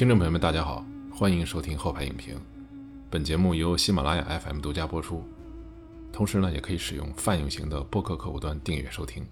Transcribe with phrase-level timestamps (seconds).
[0.00, 0.82] 听众朋友们，大家好，
[1.12, 2.34] 欢迎收听后排影评。
[3.10, 5.22] 本节目由喜马拉雅 FM 独家播出，
[6.10, 9.26] 同时呢，也可以使用泛用型的播客客户端订阅收听。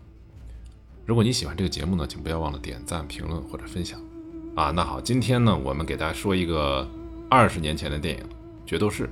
[1.07, 3.99] 如果你喜欢这个节目呢，请不要忘了点赞、评论或者分享
[4.55, 4.71] 啊。
[4.71, 6.87] 那好，今天呢，我们给大家说一个
[7.31, 8.23] 二十年前的电影
[8.67, 9.07] 《决斗士》。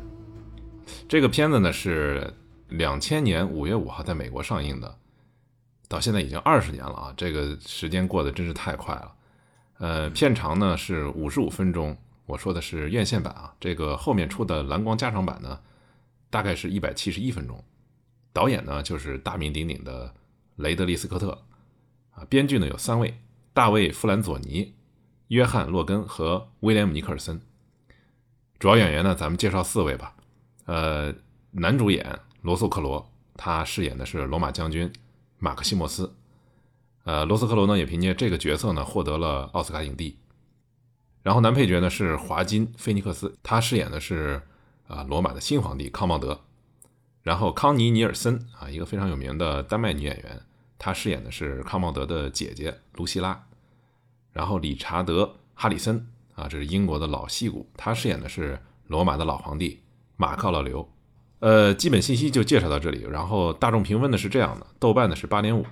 [1.08, 2.34] 这个片子呢是
[2.68, 4.94] 两千年五月五号在美国上映的，
[5.88, 9.14] 到现在已经二十年了啊，这个时间过得真是太快了。
[9.78, 13.54] 呃，片长呢是五十五分钟，我说的是院线版啊。
[13.60, 15.60] 这个后面出的蓝光加长版呢，
[16.30, 17.62] 大概是一百七十一分钟。
[18.32, 20.14] 导演呢就是大名鼎鼎的
[20.56, 21.42] 雷德利·斯科特
[22.12, 22.24] 啊。
[22.28, 23.18] 编剧呢有三位：
[23.52, 24.74] 大卫·弗兰佐尼、
[25.28, 27.40] 约翰·洛根和威廉姆·尼克尔森。
[28.58, 30.16] 主要演员呢，咱们介绍四位吧。
[30.64, 31.14] 呃，
[31.50, 34.90] 男主演罗素·克罗，他饰演的是罗马将军
[35.38, 36.14] 马克西莫斯。
[37.06, 40.18] 呃，罗斯克罗呢也凭借这个角色呢获得了奥斯卡影帝。
[41.22, 44.42] 然后男配角呢是华金·菲尼克斯，他饰演的是
[44.88, 46.40] 啊罗马的新皇帝康茂德。
[47.22, 50.42] 然后康妮·尼尔森啊，一个非常有名的丹麦女演员，
[50.78, 53.40] 她饰演的是康茂德的姐姐卢西拉。
[54.32, 55.22] 然后理查德·
[55.54, 59.80] 哈里森啊，这是英国的老戏骨，他饰演的是罗马的老皇帝
[60.16, 60.88] 马克·老刘。
[61.38, 63.02] 呃，基本信息就介绍到这里。
[63.08, 65.64] 然后大众评分呢是这样的：豆瓣呢是八点五。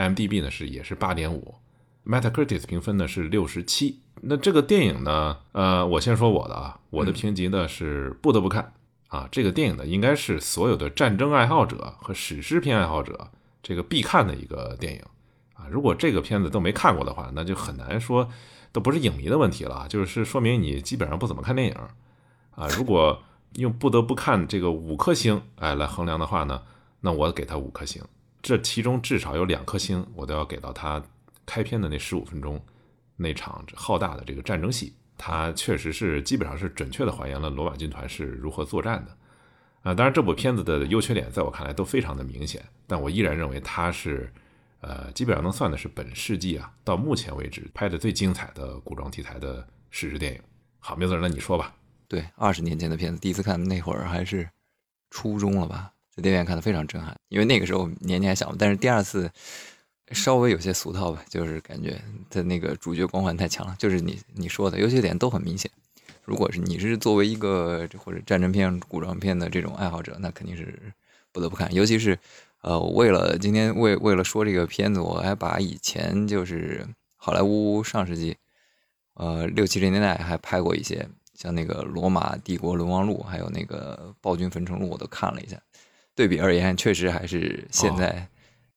[0.00, 1.54] IMDB 呢是也是八点五
[2.06, 4.00] ，Metacritic 评分呢是六十七。
[4.22, 8.72] 那这个电影呢，呃，我先说我的啊，我的评级呢是不得不看
[9.08, 9.28] 啊。
[9.30, 13.30] 这个电影呢应该是所有的战争爱好者和史诗片爱好者
[13.62, 15.02] 这个必看的一个电影
[15.54, 15.68] 啊。
[15.70, 18.28] 如果这个片子都没看过的话，那就很难说，
[18.72, 21.74] 都不是影迷的问题了，就是说明你基本上不怎么看电影
[22.54, 22.66] 啊。
[22.76, 23.22] 如果
[23.54, 26.62] 用不得不看这个五颗星哎来衡量的话呢，
[27.00, 28.02] 那我给他五颗星。
[28.42, 31.02] 这其中至少有两颗星，我都要给到他
[31.44, 32.60] 开篇的那十五分钟
[33.16, 39.16] 那场浩大的这个战争戏，它确实是基本上是准确的还原了罗马军团是如何作战的
[39.82, 39.94] 啊。
[39.94, 44.32] 当然，这部片子的优缺点在我看来都非常的明显，但我依然认为它是
[44.80, 50.40] 呃基本上能算的是本世纪啊到目前为止拍的最精彩的古装题材的史诗电影。
[50.78, 51.74] 好，苗子，那你说吧。
[52.08, 54.48] 对，二十年前的片子，第一次看那会儿还是
[55.10, 55.92] 初中了吧。
[56.20, 59.30] 电影院看的非常震撼，因为那个时候年纪还小，但是第二次
[60.12, 65.70] 稍微有些俗套吧，就是感觉他那个主角光环太强了，就是你你说的优缺点都很明显。
[66.24, 70.92] 如果是你是作为一个或者战争片、古装片的这种爱好者，那肯定是
[71.32, 71.72] 不得不看。
[71.74, 72.16] 尤其是
[72.60, 76.86] 呃，为了今天为为了说这个片子，我还把以前就是
[77.16, 78.36] 好莱坞上世纪
[79.14, 85.56] 呃六七十年代还拍过一些，像那个《罗马帝国沦亡录》，还有那个《暴君焚城录》，我都看了一下。
[86.20, 88.28] 对比而言，确实还是现在，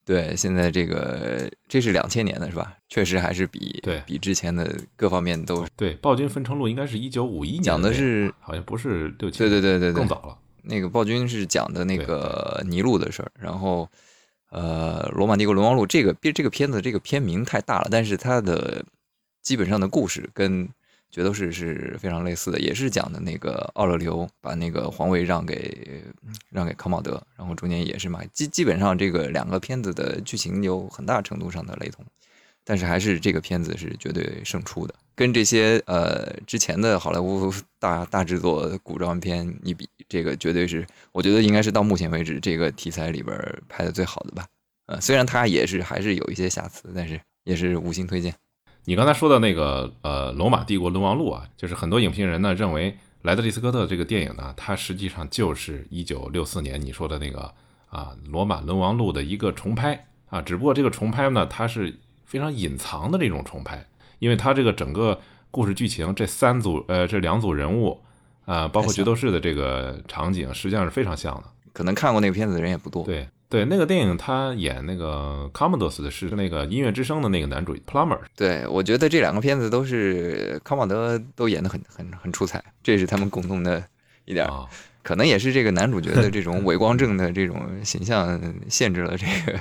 [0.05, 2.77] 对现在这个这是两千年的是吧？
[2.87, 5.93] 确实还是比对比之前的各方面都对。
[5.95, 10.37] 暴君焚城录应该是一九五一年，讲的是好像不是六七，对对对对对，更早了。
[10.61, 13.89] 那个暴君是讲的那个尼禄的事儿，然后
[14.49, 18.85] 呃，罗马帝国沦亡录这个这个片子这个片名太大了，但是它的
[19.41, 20.69] 基本上的故事跟。
[21.13, 26.03] 决斗士是非常类似的，也是讲的那个奥勒留把那个皇位让给
[26.50, 32.03] 让给康茂德，然后中间也是嘛，基基本上这个两个片子的剧情有很大程度上的雷同，
[32.63, 43.38] 但是还是这个片子是绝对胜出的，跟这些呃之前的好莱坞大大制作古装片一比，这个绝对是我觉得应该是到目前为止这个题材里边
[43.69, 44.48] 拍的最好的吧，
[44.88, 48.33] 呃，虽然它也是还是有一些瑕疵，但是也是五星推荐。
[48.85, 57.53] 你刚才说的那个呃，《罗马帝国沦亡录》啊，就是很多影评人呢认为莱德利·斯科特这个电影呢，它实际上就是一九六四年你说的那个
[57.89, 63.85] 啊《罗马沦亡录》的一个重拍啊，只不过这个重拍呢，它是非常隐藏的这种重拍，
[64.19, 65.18] 因为它这个整个
[65.50, 68.01] 故事剧情，这三组呃这两组人物
[68.45, 71.44] 啊，包括决斗士的这个场景，实际上是非常像的。
[71.71, 73.06] 可能看过那个片子的人也不多。
[73.06, 73.27] 对。
[73.53, 78.17] 对那个电影，他演那个 Commodus 的是那个音乐之声的那个男主 Plummer。
[78.35, 83.83] 对，我觉得这两个片子都是康茂德都演的很很很出彩，这是他们共同的
[84.25, 84.50] 一点，
[85.03, 89.59] 可能也是这个男主角的这种伪光正的这种形象限制了这个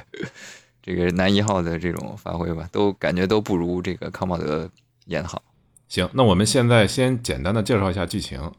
[0.82, 4.70] 这个男一号的这种发挥吧，都感觉都不如这个康茂德
[5.04, 5.42] 演好。
[5.88, 8.52] 行，那我们现在先简单的介绍一下剧情。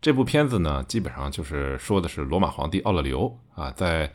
[0.00, 4.10] 这部片子呢，基本上就是说的是罗马皇帝奥勒留啊，在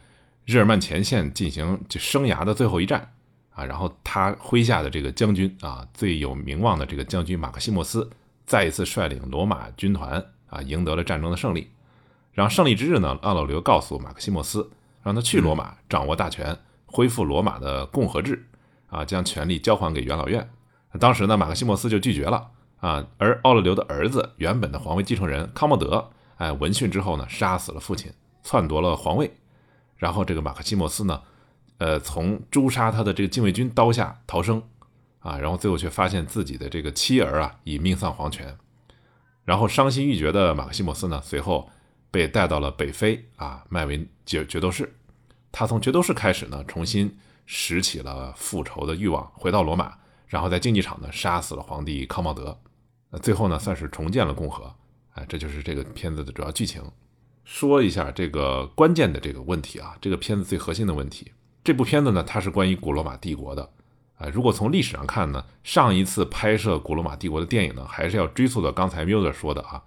[0.46, 3.12] 日耳曼前线进行就生涯的最后一战
[3.56, 8.08] 啊，然后他麾下的这个将军啊，最有名望的这个将军马克西莫斯，
[8.46, 11.72] 再一次率领罗马军团啊，赢得了战争的胜利。
[12.32, 14.70] 然后胜利之日呢，奥勒留告诉马克西莫斯，
[15.02, 16.56] 让他去罗马掌握大权，
[16.86, 18.46] 恢复罗马的共和制
[18.88, 20.48] 啊，将权力交还给元老院。
[21.00, 22.52] 当时呢，马克西莫斯就拒绝了
[22.82, 28.12] 啊，而奥勒留的儿子原本的皇位继承人康莫德，哎，闻讯之后呢，杀死了父亲，
[28.44, 29.36] 篡夺了皇位。
[29.98, 31.22] 然后这个马克西莫斯呢，
[31.78, 34.62] 呃，从诛杀他的这个禁卫军刀下逃生，
[35.20, 38.58] 啊，然后最后却发现自己的这个妻儿啊已命丧黄泉。
[39.44, 41.70] 然后伤心欲绝的马克西莫斯呢，随后
[42.12, 44.94] 被带到了北非啊，卖为决决斗士。
[45.52, 49.98] 他从决斗士开始呢，重新拾起了复仇的欲望，回到罗马，
[50.28, 52.58] 然后在竞技场呢杀死了皇帝康茂德。
[53.22, 54.76] 最后呢，算是重建了共和。
[55.14, 56.84] 哎，这就是这个片子的主要剧情。
[57.46, 61.32] 说一下这个关键的这个问题啊，这个片子最核心的问题。
[61.64, 63.70] 这部片子呢，它是关于古罗马帝国的。
[64.18, 69.82] 啊，如果从历史上看呢，上一次拍摄古罗马帝国的电影呢，还是要追溯到刚才 Muser 说的啊，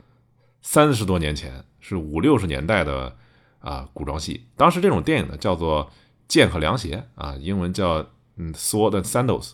[0.62, 3.14] 三十多年前，是五六十年代的
[3.60, 4.46] 啊古装戏。
[4.56, 5.90] 当时这种电影呢，叫做
[6.26, 8.06] 剑和凉鞋啊，英文叫
[8.36, 9.52] 嗯 Sword and Sandals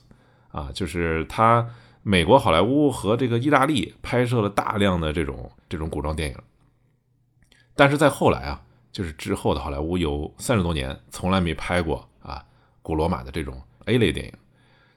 [0.53, 1.69] 啊，就是它。
[2.07, 6.37] 美国好莱坞和这个意大利拍摄了大量的这种这种古装电影，
[7.75, 8.63] 但是在后来啊，
[8.93, 12.45] 就是之后的好莱坞有三十多年从来没拍过啊
[12.83, 14.33] 古罗马的这种 A 类电影。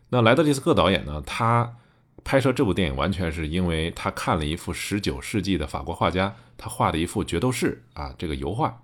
[0.10, 1.76] 那莱德利斯克导演呢，他
[2.24, 8.82] 拍摄这部电影完全是因为他看了一幅十九世纪的法国画家他画的一幅决斗士啊这个油画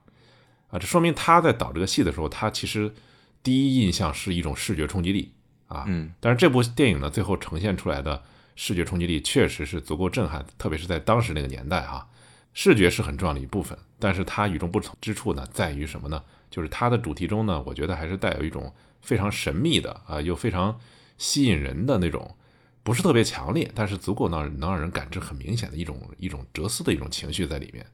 [0.69, 2.93] 啊，这说明他在导这个戏的时候，他其实
[3.41, 5.33] 第一印象是一种视觉冲击力。
[5.67, 8.21] 啊，嗯，但是这部电影呢，最后呈现出来的
[8.55, 12.07] 视觉冲击力确实是足够震撼，特别是在当时那个年代哈，
[12.53, 13.77] 视觉是很重要的一部分。
[13.99, 16.23] 但是它与众不同之处呢，在于什么呢？
[16.49, 20.79] 就是它的主题中呢，我觉得还是带有一种非常神秘的啊，又非常
[21.17, 22.35] 吸引人的那种，
[22.83, 27.85] 不是特别强烈，但是足够让能让人感知很明显的一种一种哲思的一种情绪在里面，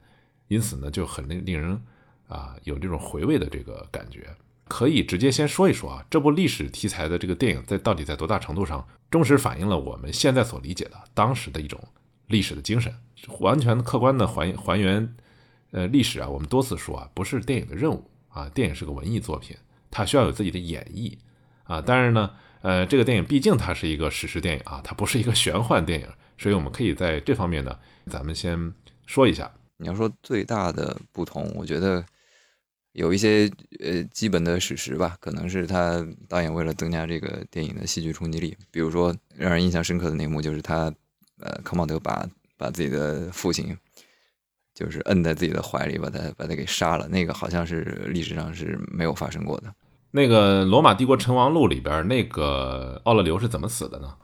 [0.48, 1.80] 因此呢，就很令令人
[2.28, 4.28] 啊有这种回味的这个感觉。
[4.68, 11.82] 可以直接先说一说啊，这部历史题材的这个电影在到底在多大程度上忠实反映了我们现在所理解的当时的一种
[12.30, 12.94] 历史的精神，
[13.40, 15.14] 完全客观的还还原
[15.72, 16.28] 呃历史啊。
[16.28, 19.56] 我们多次说啊，不是电影的任务啊，电影是个文艺作品，
[19.90, 21.18] 它需要有自己的演绎
[21.64, 21.82] 啊。
[21.84, 22.30] 但是呢，
[22.62, 28.72] 呃，这个电影毕竟它是一个史诗电影啊，它不是一个玄幻电影，所以我们可以在这方面呢，咱们先
[29.04, 29.52] 说一下。
[29.76, 32.04] 你要说最大的不同，我觉得。
[32.92, 33.48] 有一些
[33.78, 40.92] 呃基本的史实吧，可能是他导演为了增加这个电影的戏剧冲击力，比如说让人印象深刻的那幕，就是他
[41.40, 42.26] 呃康茂德把
[42.56, 43.76] 把自己的父亲
[44.74, 49.74] 就是摁在自己的怀里，把他把他给杀了，那个好像是历史上是没有发生过的。
[50.10, 54.14] 那个《罗马帝国成王录》里边那个奥勒留是怎么死的呢？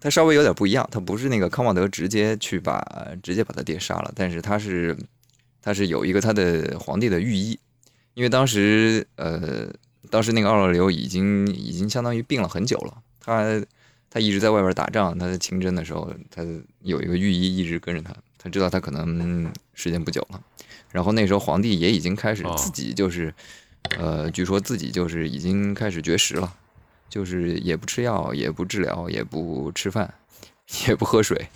[0.00, 2.82] 他稍微有点不一样，他不是那个康茂德直接去把
[3.22, 4.96] 直接把他爹杀了，但是他是
[5.62, 7.58] 他是有一个他的皇帝的御医。
[8.14, 9.72] 因为当时，呃，
[10.10, 13.62] 当时那个奥勒留已经已经相当于病了很久了，他
[14.10, 16.42] 他一直在外边打仗，他在清真的时候，他
[16.80, 20.42] 有一个御医一直跟着他，他知道他可能时间不久了。
[20.90, 23.32] 然后那时候皇帝也已经开始自己就是，
[23.96, 26.52] 呃，据说自己就是已经开始绝食了，
[27.08, 30.12] 就是也不吃药，也不治疗，也不吃饭，
[30.88, 31.48] 也不喝水，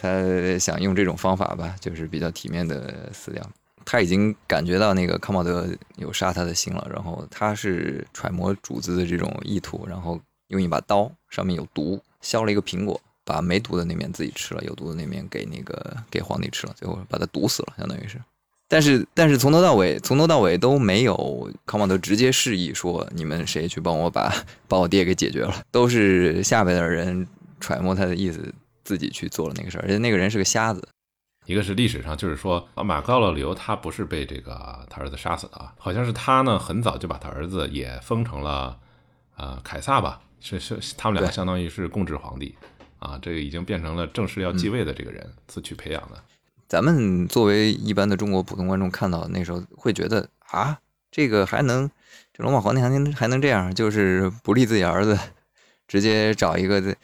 [0.00, 3.46] 他想用这种方法吧，就是比较体面的死掉。
[3.84, 18.20] 他已经感觉到那个康茂德有杀他的心了，然后他是揣摩主子的这种意图，然后用一把刀上面有毒，削了一个苹果，把没毒的那面自己吃了，有毒的那面给那个给皇帝吃了，最后把他毒死了，相当于是。
[18.68, 24.32] 但是但是从头到尾从头到尾都没有康茂德直接示意说你们谁去帮我把
[24.68, 27.26] 把我爹给解决了，都是下边的人
[27.58, 30.86] 揣摩他的意思，自己去做了那个事儿，而且那个人是个瞎子。
[31.46, 38.78] 一个是历史上，就是说马克奥勒留他不是被这个他儿子杀死的啊，好像是他呢很早就把他儿子也封成了
[39.36, 42.54] 呃凯撒吧，是是他们两个相当于是共治皇帝
[42.98, 46.22] 啊，这个已经变成了正式要继位的这个人自去培养的。
[46.68, 50.78] 咱们作为一般的中国普通观众看到那时候会觉得啊，
[51.10, 51.90] 这个还能
[52.32, 55.18] 这罗马皇帝还能还能这样，就是不立自己儿子，
[55.86, 56.96] 直接找一个。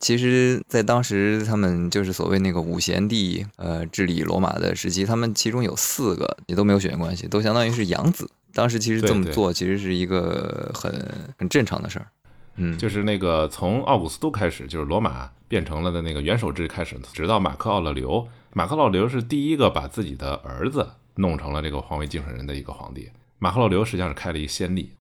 [0.00, 8.28] 其实，在当时，他们就是所谓那个五贤帝，呃，治理罗马的时期，他们其中有四个也都没有血缘关系，都相当于是养子。
[8.52, 10.92] 当时其实这么做，其实是一个很
[11.38, 12.08] 很正常的事儿。
[12.56, 18.26] 嗯，就是那个从奥古斯都开始，就是罗马变成了的那个元首制开始，直到马克奥勒留。
[18.52, 23.10] 马克奥勒留是第一个把自己的儿子弄成了这个皇位继承人的一个皇帝。
[23.38, 24.92] 马克奥勒留实际上是开了一个先例。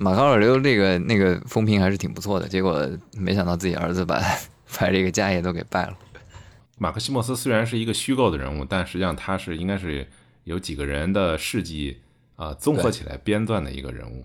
[0.00, 4.20] 马克奥勒留那个那个风评还是挺不错的，结果没想到自己儿子把。
[4.78, 5.94] 把这个家业都给败了。
[6.78, 10.08] 马克西莫斯虽然是一个虚构的人物，但实际上他是应该是
[10.44, 11.98] 有几个人的事迹
[12.36, 14.24] 啊综合起来编撰的一个人物。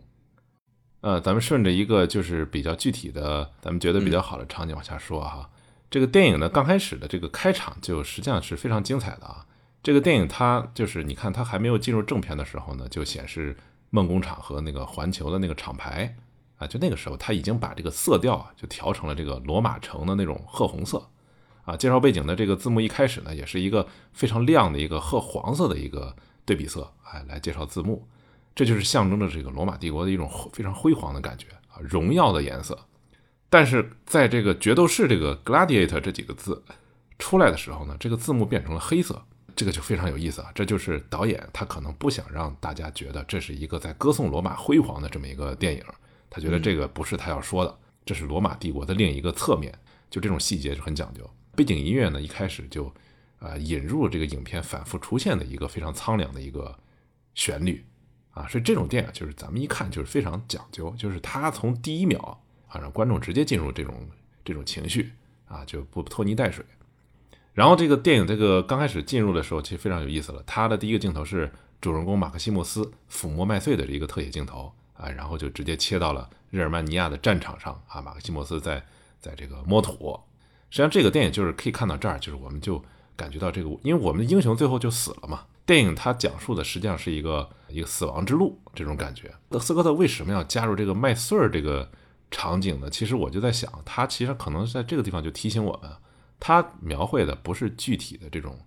[1.02, 5.50] 呃，咱们顺着一个就是比较具体的，咱们觉得比较好的场景往下说哈。
[5.90, 9.46] 这个电影呢，刚开始的这个开场就实际上是非常精彩的啊。
[9.84, 13.56] 这个电影它就是你看它还没有进入正片的时候呢，就显示
[13.90, 16.14] 梦工厂和那个环球的那个厂牌
[16.58, 21.08] 啊，就那个时候它已经把这个色调啊就调成了这个罗马城的那种褐红色
[21.64, 21.78] 啊。
[21.78, 26.14] 介绍背景的这个字幕一开始呢，也是一个非常亮的一个褐黄色的一个
[26.44, 28.06] 对比色，哎，来介绍字幕，
[28.58, 32.76] 这就是象征着这个罗马帝国的一种非常辉煌的感觉啊，荣耀的颜色。
[33.52, 36.64] 但是在这个决斗士这个 gladiator 这几个字
[37.20, 39.24] 出来的时候呢，这个字幕变成了黑色，
[39.56, 40.52] 这个就非常有意思啊。
[40.56, 45.84] 这就是导演他可能不想让大家觉得这是一个在歌颂罗马辉煌的这么一个电影，
[46.28, 49.72] 他觉得这个不是他要说的，这是罗马帝国的另一个侧面。
[50.10, 51.30] 就这种细节就很讲究。
[51.56, 52.92] 背景音乐呢，一开始就
[53.38, 56.76] 啊引入这个影片反复出现的一个非常苍凉的一个
[57.36, 57.86] 旋律
[58.38, 62.42] 啊，所以这种电影就是咱们一看就是非常讲究，就是他从第一秒。
[62.70, 63.96] 啊，让观众直接进入这种
[64.44, 65.14] 这种情绪
[65.48, 66.66] 啊，就不拖泥带水。
[67.54, 70.44] 然后这个电影这个刚开始进入的时候，其实非常有意思了。
[70.46, 78.84] 它的第一个镜头是主人公马克西莫斯抚摸麦穗的一个特写镜头啊，然后就直接切到了日耳曼尼亚的战场上啊，马克西莫斯在
[79.22, 80.20] 在这个摸土。
[80.70, 82.84] 实际上这个电影就是可以看到这儿，就是我们就
[83.16, 85.46] 感觉到这个，因为我们的英雄最后就死了嘛。
[85.68, 89.32] 电影它讲述的实际上是一个一个死亡之路这种感觉。
[89.60, 91.88] 斯科特为什么要加入这个麦穗儿这个？
[92.30, 92.90] 场景呢？
[92.90, 95.90] 其实我就在想，他其实可能在这个地方就提醒我们，
[96.42, 98.60] 他描绘的不是具体的这种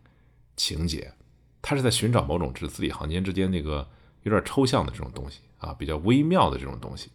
[0.57, 1.13] 情节，
[1.61, 3.87] 他是在寻找某种之字里行间之间那个
[4.23, 7.11] 有点抽象的这种东西啊，比较微妙的这种东西。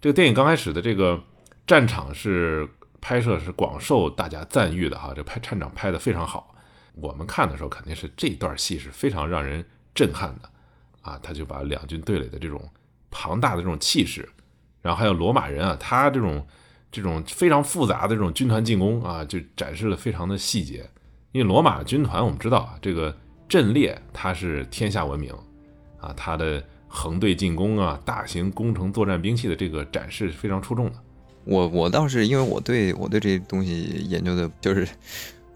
[0.00, 1.22] 这个电影刚开始的这个
[1.64, 2.68] 战场是
[3.00, 6.53] 拍摄是广受大家赞誉的哈，这拍战场拍的非常好。
[6.94, 10.48] 我们看的时候肯定是这段戏是非常让人震撼的
[11.02, 12.62] 啊，他就把两军对垒的这种
[13.10, 14.28] 庞大的这种气势。
[14.80, 16.46] 然后还有罗马人啊，他这种
[16.92, 20.88] 这种非常复杂的这种军团进攻啊，就展示了非常的细节。
[21.32, 23.16] 因为罗马军团我们知道啊，这个
[23.48, 25.34] 阵列它是天下闻名
[26.00, 30.98] 啊，它的横队进攻啊，大型工程作战兵器的这个展示是非常出众的。
[31.44, 34.86] 我我倒是因为我对我对这东西研究的就是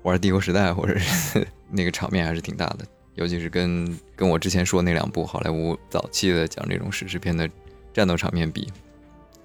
[0.03, 7.49] 玩帝国时代或者是 那个场面还是挺大的，尤其是跟跟我之前说那两部好莱坞早期的讲这种史诗片的
[7.93, 8.69] 战斗场面比。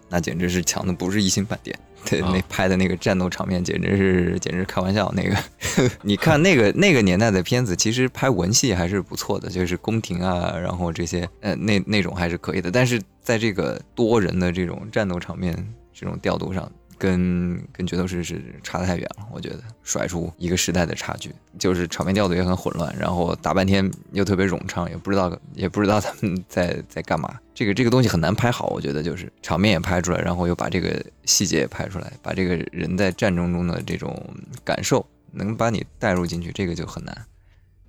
[0.09, 5.11] 那简直是强的不是一星半点，对，那拍的那个战斗场面简直是简直开玩笑。
[5.15, 5.35] 那个，
[6.03, 12.69] 你看那个那个年代的片子，其实拍文戏还是不错的，就是宫廷啊，然后这些，呃，那那种还是可以的。
[12.69, 15.55] 但是在这个多人的这种战斗场面
[15.91, 16.71] 这种调度上。
[17.03, 27.37] 跟跟决斗士是差得太远了，我觉得甩出一个时代的差距，就是场面调度也很混乱，然后打半天又特别冗长，也不知道也不知道他们 在在干嘛。
[27.53, 34.17] 这个这个东西很难拍好，我觉得就是场面也拍出来，然后又把这个细节也拍出来，把这个人在战争中的这种
[34.63, 37.25] 感受能把你带入进去，这个就很难。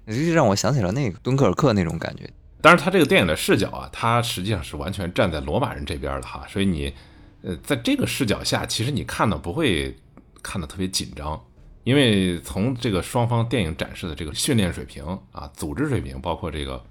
[0.08, 2.28] 这就让我想起了那个敦刻尔克那种感觉。
[2.60, 6.92] 当然，他这个电影的视角啊，他实际上是完全站在罗马人这边的哈，所以你。
[7.44, 9.94] 呃，在这个视角下，其实你看的不会
[10.42, 11.38] 看的特别紧张，
[11.82, 16.82] 因为从这个双方电影展示的这个训练水平啊、组织水平，包括这个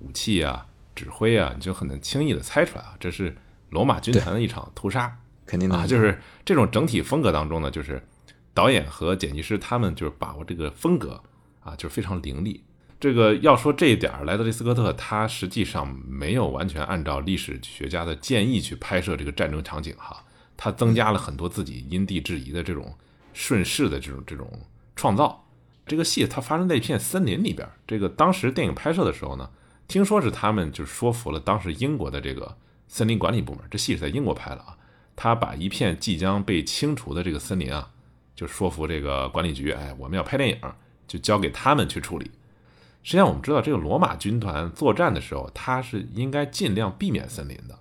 [0.00, 3.34] 武器啊、指挥啊，你就很能轻易的猜出来啊，这是
[3.70, 5.86] 罗马军团的一场屠杀，肯定的啊。
[5.86, 8.06] 就是这种整体风格当中呢，就是
[8.52, 11.18] 导演和剪辑师他们就是把握这个风格
[11.60, 12.62] 啊，就是非常凌厉。
[13.02, 20.24] 这个要说这一点，莱德利·斯科特他实际上没有完全按照历史学家的建议去拍摄这个战争场景哈，
[20.56, 22.94] 他增加了很多自己因地制宜的这种
[23.32, 24.48] 顺势的这种这种
[24.94, 25.44] 创造。
[25.84, 29.50] 这个戏它发生在一片森林里边，这个当时电影拍摄的时候呢，
[29.88, 32.56] 听说是他们就说服了当时英国的这个
[32.86, 34.78] 森林管理部门，这戏是在英国拍的啊，
[35.16, 37.90] 他把一片即将被清除的这个森林啊，
[38.36, 40.56] 就说服这个管理局，哎，我们要拍电影，
[41.08, 42.30] 就交给他们去处理。
[43.04, 47.76] 实际上，我们知道这个罗马军团作战的时候，他是应该尽量避免森林的，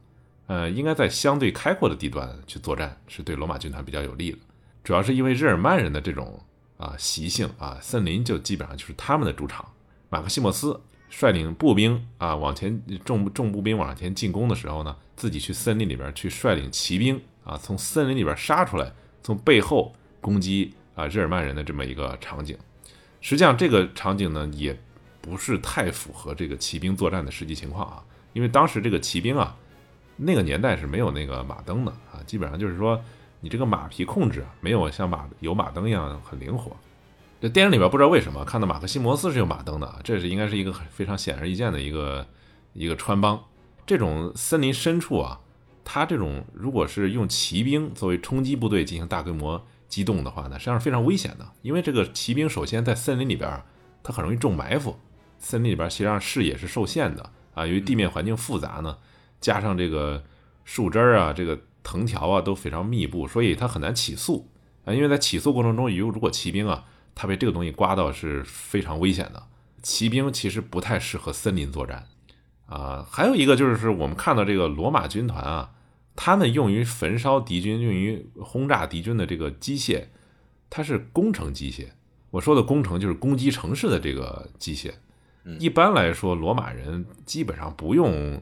[0.47, 4.39] 呃，应该在相对开阔的地段去作战，是对罗马军团比较有利的。
[4.83, 6.39] 主要是因为日耳曼人的这种
[6.77, 9.63] 啊习性啊，森林就基本上就是他们的主场。
[10.09, 22.57] 马克西莫斯率领步兵啊往前重重步兵往前进攻的时候呢，自己去森林里边去率领骑兵啊，从森林里边杀出来，从背后攻击啊日耳曼人的这么一个场景。
[23.21, 24.75] 实际上，这个场景呢也。
[25.21, 29.55] 不是太符合这个骑兵作战的实际情况啊，因为当时这个骑兵啊，
[30.17, 33.01] 那个年代是没有那个马灯的啊，基本上就是说
[33.39, 36.75] 你这个马匹控制啊，没有像马有马灯一样很灵活。
[37.39, 42.25] 这电影里边不知道为什么看到马克西摩斯是有马灯的，这是应该是一个很非常显而易见的一个
[42.73, 43.43] 一个穿帮。
[43.85, 45.39] 这种森林深处啊，
[45.83, 53.65] 他这种如果是用骑兵作为冲击部队进行大规模机动的话呢，实际上是非常危险的，因为这个骑兵首先在森林里边儿，
[54.03, 54.95] 它很容易中埋伏，
[55.41, 58.97] 森林里边儿实际上视野是受限的啊，由于地面环境复杂呢，
[59.41, 60.23] 加上这个
[60.63, 64.47] 树枝儿啊、这个藤条啊都非常密布，所以它很难起速
[64.85, 69.43] 啊，因为在起速过程中，如如果骑兵啊，它被这个东西刮到是非常危险的。
[69.81, 72.07] 骑兵其实不太适合森林作战
[72.67, 75.71] 啊，还有一个就是我们看到这个罗马军团啊。
[76.13, 80.07] 他们用于焚烧敌军、用于轰炸敌军的这个机械，
[80.69, 81.87] 它是工程机械。
[82.31, 84.91] 我说的工程就是攻击城市的这个机械。
[85.59, 88.41] 一般来说，罗马人基本上不用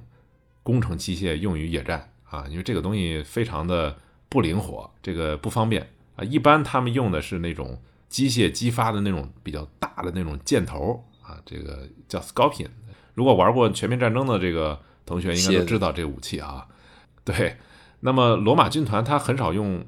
[0.63, 6.23] 工程机械用于野战啊，因为这个东西非常的不灵活，这个不方便啊。
[6.23, 12.69] 一般他们用的是那种机械激发的那种比较大的那种箭头啊，这个叫 Scorpion。
[13.13, 16.67] 如果玩过全面战争的这个同学，应该都知道这武器啊。
[17.23, 17.57] 对，
[18.01, 19.85] 那么罗马军团它很少用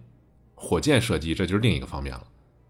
[0.55, 2.23] 火箭射击，这就是另一个方面了。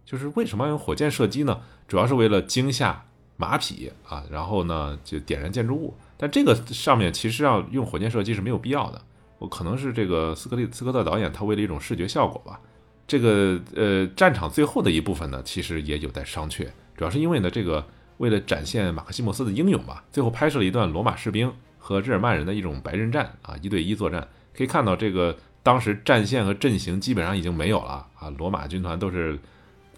[0.05, 1.61] 就是为什么要用火箭射击呢？
[1.87, 3.05] 主要是为了惊吓
[3.37, 5.93] 马匹啊，然后呢就点燃建筑物。
[6.17, 9.01] 但这个上面其实要用火箭射击是没有必要的。
[9.39, 12.59] 我可能是这个斯科利斯科特导演他为了一种视觉效果吧。
[13.07, 16.67] 这个呃战场最后的一部分呢，其实也有待商榷。
[16.95, 17.83] 主要是因为呢这个
[18.17, 24.27] 为了展现马克西莫斯的英勇吧，最后拍摄了一段罗马士兵和日耳曼人的一种白刃战啊，一对一作战。
[24.55, 29.39] 可以看到，这个当时战线和阵型基本上已经没有了啊，罗马军团都是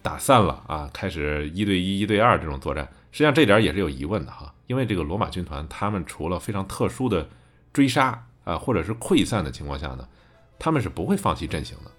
[0.01, 2.87] 打散了啊，开始一对一、一对二这种作战。
[3.13, 7.29] 实际上这点也是有疑问的哈，因为这个罗马军团他们除了非常特殊的
[7.71, 10.05] 追杀啊，或者是溃散的情况下呢，
[10.59, 11.91] 他们是不会放弃阵型的。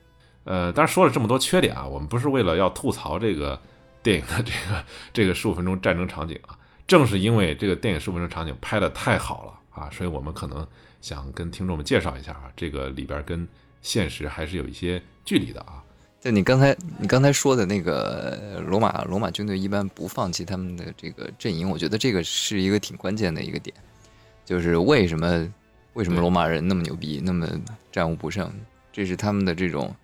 [0.44, 3.58] 呃，当然说了这么多缺点啊，我们不是为了要吐槽这个
[4.02, 10.66] 电影的这个这个十五分钟战争场景啊，正是因为这个电影十五分钟场景拍的太好了啊，所以我们可能。
[11.04, 13.46] 想跟听众们介绍一下啊，这个里边跟
[13.82, 15.83] 现实还是有一些距离的啊。
[16.24, 23.76] 就你刚才你刚才说的那个罗马罗马军队一般不放弃他们的这个阵营，我觉得这个是一个挺关键的一个点，
[24.42, 25.46] 就是为什么
[25.92, 27.46] 为什么罗马人那么牛逼，那么
[27.92, 28.50] 战无不胜，
[28.90, 29.94] 这是他们的这种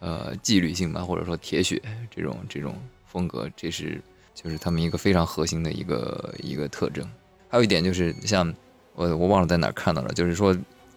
[0.00, 1.80] 呃纪律性吧，或者说铁血
[2.14, 3.98] 这种这种风格，这是
[4.34, 7.10] 就是他们一个非常核心的一个一个特征。
[7.48, 8.54] 还有一点就是像。
[8.94, 10.52] 我我忘了在哪看到了，就是说，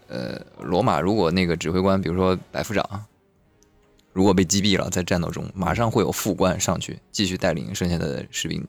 [0.07, 3.05] 呃，罗马如果那个指挥官，比如说百夫长，
[4.13, 8.65] 如果被击毙了，在战斗中，马上会有副官上去继续带领剩下的士兵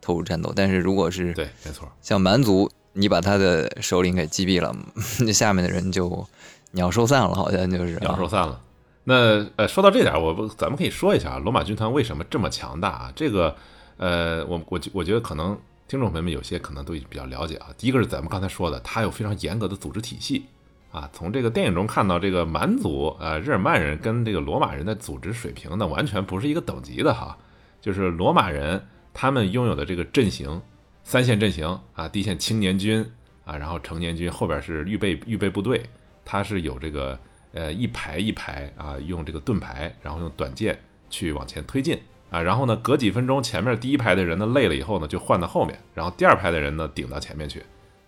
[0.00, 0.52] 投入战斗。
[0.54, 4.74] 但是如果是对，没错，像蛮族，你把他的首领给击毙了，
[5.20, 6.26] 那 下面的人就
[6.72, 8.60] 鸟兽散了，好像就是鸟兽散了。
[9.04, 13.12] 那呃，说到这点，我咱们可以说一下罗马军团为什么这么强大啊？
[13.14, 13.56] 这个
[13.96, 15.58] 呃，我我我觉得可能。
[15.90, 17.68] 听众朋友们有些可能都比较了解啊。
[17.78, 20.44] 第一个是咱们刚才说的，它有非常严格的组织体系
[20.90, 21.08] 啊。
[21.12, 27.36] 从这个电影中看到，这个蛮族呃日耳曼人跟这个罗马人的组织水平呢，完全不是一个等级的哈。
[27.80, 30.60] 就是罗马人他们拥有的这个阵型，
[31.04, 33.04] 三线阵型啊，第一线青年军
[33.44, 35.82] 啊，然后成年军，后边是预备预备部队，
[36.24, 37.18] 它是有这个
[37.52, 41.98] 呃一排一排啊，用这个盾牌，然后用短剑去往前推进。
[42.30, 47.62] 啊，然后呢，隔几分钟，前面第一排的人呢累了以后呢，就换到后面，然后第二排的人呢顶到前面去，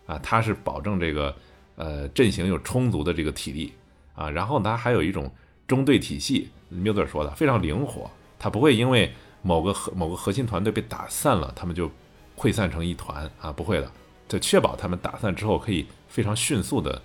[0.04, 1.34] 啊，他是保证这个
[1.80, 3.72] 呃阵型有充足的这个体力
[4.14, 5.32] 啊，然后他还有一种
[5.66, 11.90] 中队体系，缪德尔说的非常灵活，他不会因为某个核某个核心团队被打散了，他们就
[12.36, 13.90] 溃散成一团啊，不会的，
[14.28, 17.00] 就确保他们打散之后可以非常迅速的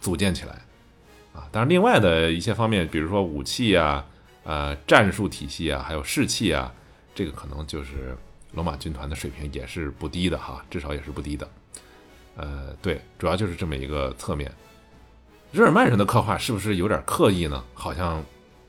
[0.00, 0.52] 组建起来
[1.32, 4.04] 啊，当然另外的一些方面，比如说武器啊。
[4.44, 6.72] 呃，战术体系啊，还有士气啊，
[7.14, 8.16] 这个可能就是
[8.52, 11.46] 罗马军团的水平也是不低的哈，至少也是不低的。
[12.38, 14.50] 呃，对，主要就是这么一个侧面。
[15.52, 17.62] 日耳曼人的刻画是不是有点刻意呢？
[17.74, 18.24] 好像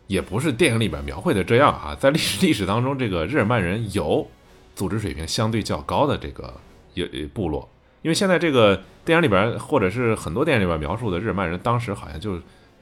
[0.08, 1.96] 也不是电影里边描绘的这样啊。
[1.96, 4.28] 在历史 历史当中，这个日耳曼人有
[4.76, 6.54] 组织水平相对较高的这个
[6.96, 7.70] 有部落，
[8.02, 12.38] 因为现在这个电影里边或者是很多电影里边描述的日耳曼人，当时好像就。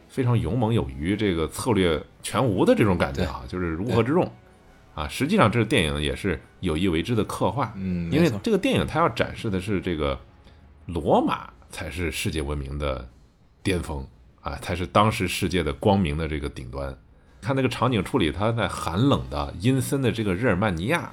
[0.10, 4.32] 非常勇猛有余，这个策略全无的这种感觉啊，就是乌合之众
[4.96, 5.06] 啊。
[5.06, 10.18] 实际上，这个电影也是有意为之的刻画，嗯，因为这个电影它要展示的是这个
[10.88, 13.08] 罗马才是世界文明的
[13.62, 14.06] 巅峰
[14.42, 16.98] 啊，才是当时世界的光明的这个顶端。
[17.40, 21.12] 看那个场景处理，他在寒冷的阴森的这个日耳曼尼亚，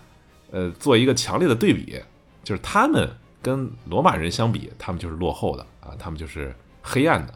[0.50, 2.00] 呃，做一个强烈的对比，
[2.42, 3.08] 就是他们
[3.42, 7.34] 跟罗马人相比，他们就是落后的啊，他们就是黑暗的。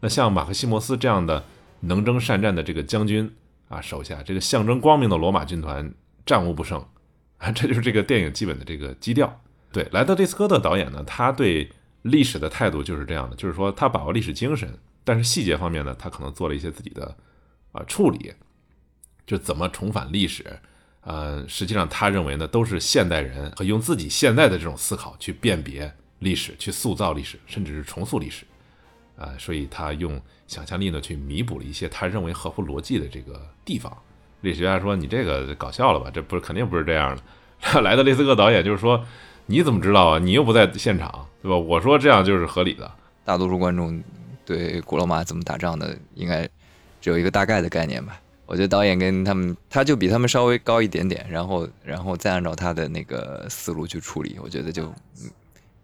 [0.00, 1.44] 那像马克西莫斯这样的
[1.80, 3.30] 能征善战的这个将军
[3.68, 5.92] 啊，手下这个象征光明的罗马军团
[6.26, 6.84] 战无不胜
[7.38, 9.40] 啊，这就是这个电影基本的这个基调。
[9.74, 11.68] 对，莱德利斯科特导演呢，他对
[12.02, 17.16] 历史的态度就是这样的，就是说他把握历史精神，但是细节方面呢，他可能做了一些自己的
[17.72, 18.32] 啊处理。
[19.26, 20.44] 就怎么重返历史。
[21.00, 28.44] 呃，实际上他认为呢，都是现代人和用自己现在的这种思考去辨别历史，去塑造历史，甚至是重塑历史。
[29.16, 33.96] 啊，所以他用想象力呢去弥补了一些他认为合乎逻辑的这个地方。
[34.42, 36.10] 历史学家说：“你这个搞笑了吧？
[36.12, 37.22] 这不是肯定不是这样的。”
[37.80, 39.02] 来的雷斯克导演就是说
[39.46, 40.18] ：“你怎么知道啊？
[40.18, 41.56] 你又不在现场，对吧？
[41.56, 42.90] 我说这样就是合理的。”
[43.24, 44.02] 大多数观众
[44.44, 46.48] 对古罗马怎么打仗的，应该
[47.00, 48.20] 只有一个大概的概念吧。
[48.46, 54.92] 我觉得导演跟他们，他就比他们稍微高一点点，然后，然后再按照他的那个思路去处理，我觉得就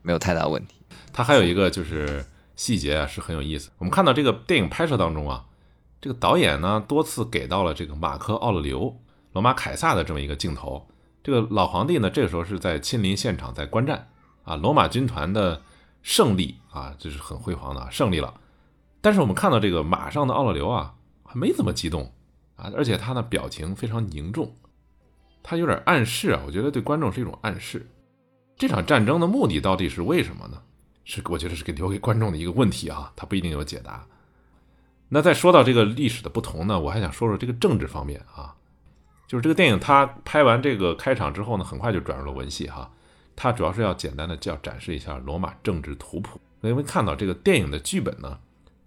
[0.03, 0.75] 没有太大问题。
[1.13, 2.23] 他还有一个就是
[2.57, 3.71] 细节啊，是很有意思。
[3.79, 5.43] 我们看到这个电影拍摄当中啊，
[6.01, 8.95] 这个导演呢多次给到了这个马克·奥勒留、
[9.33, 10.87] 罗马凯撒的这么一个镜头。
[11.23, 14.09] 这个老皇帝呢，这个时候是在亲临现场，在观战
[14.45, 15.63] 啊，罗马军团的
[16.03, 18.41] 胜利啊，这是很辉煌的胜利了。
[19.01, 22.13] 但是我们看到这个马上的奥勒留啊，还没怎么激动。
[22.57, 24.55] 啊，而且他的表情非常凝重，
[25.43, 27.89] 他有点暗示啊，我觉得对观众是一种暗示。
[28.59, 30.61] 这场战争的目的到底是为什么呢？
[31.07, 34.07] 是我觉得是给留给观众的一个问题啊，他不一定有解答。
[35.09, 38.55] 那再说到这个历史的不同呢，我还想说说这个政治方面啊，
[39.31, 42.91] 就是这个电影它拍完这个开场之后呢，很快就转入了文戏哈，
[43.37, 46.41] 它主要是要简单的叫展示一下罗马政治图谱。
[46.63, 48.37] 因为看到这个电影的剧本呢，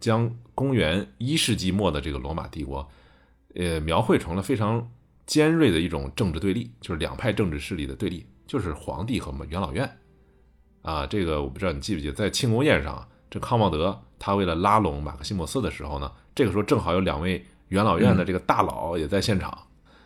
[0.02, 2.86] 将公元一世纪末的这个罗马帝国。
[3.56, 4.86] 呃，描绘成了非常
[5.26, 9.90] 尖锐的一种政治对立，就是两派政治势力的对立，就是皇帝和元老院。
[10.82, 19.58] 啊，这个我不知道你记不记得，在庆功宴上，这康茂德他为了拉拢马克西莫斯的时候呢，这个时候正好有两位元老院的这个大佬也在现场，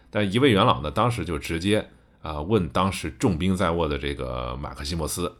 [0.10, 1.90] 但一位元老呢，当时就直接
[2.22, 5.38] 啊问当时重兵在握的这个马克西莫斯，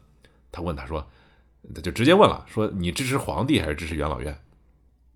[0.50, 1.06] 他问他说，
[1.74, 4.38] 他就直接问了，说你支持皇帝还是支持元老院？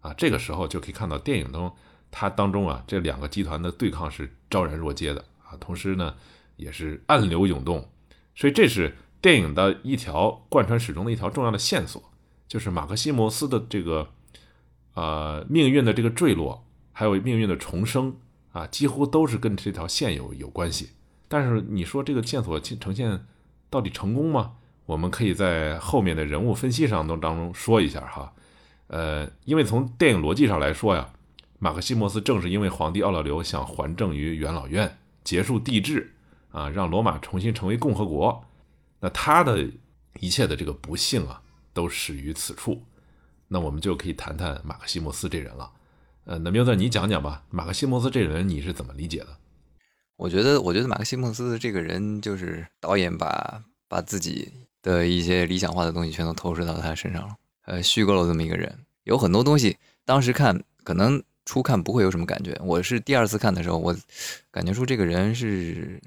[0.01, 1.73] 啊，这个时候就可以看到电影中。
[2.15, 6.15] 他当中啊，这两个集团的对抗是昭然若揭的啊，同时呢，
[6.57, 7.89] 也是暗流涌动，
[8.35, 12.03] 所以这是电影的一条贯穿始终的一条重要的线索，
[12.47, 14.11] 就是马克西莫斯的这个
[14.93, 18.15] 呃命运的这个坠落，还有命运的重生
[18.53, 20.91] 啊，几乎都是跟这条线有有关系。
[21.29, 23.27] 但是你说这个线索呈现
[23.69, 24.53] 到底成功吗？
[24.87, 28.33] 我们可以在后面的人物分析上都当中说一下哈，
[28.89, 31.09] 呃，因为从电影逻辑上来说呀。
[31.59, 36.13] 马克西莫斯正是因为皇帝奥勒留想还政于元老院，结束帝制，
[36.51, 38.45] 啊，让罗马重新成为共和国，
[38.99, 39.71] 那他的
[40.19, 41.41] 一切的这个不幸啊，
[41.73, 42.83] 都始于此处。
[43.47, 45.71] 那我们就可以谈谈马克西莫斯这人了。
[46.25, 49.29] 呃，那缪子，你讲讲吧，马克西莫斯这人你是怎么理解的？
[50.17, 58.79] 我觉得，我觉得马克西莫斯这个人就是导演把把自己的一些理想化的东西全都投射到他身上了，呃，虚构了这么一个人。
[59.05, 61.23] 有很多东西，当时看可能。
[61.45, 63.93] 初看不会有什么感觉，我是第二次看的时候，我
[64.53, 66.01] 感觉出这个人是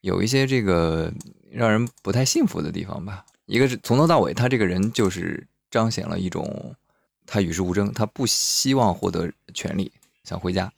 [0.00, 1.10] 有一些这个
[1.48, 3.24] 让人不太幸福的地方吧。
[3.46, 6.74] 一个是从头到尾，他这个人就是彰显了一种
[7.26, 9.92] 他与世无争，他不希望获得权利，
[10.24, 10.72] 想回家。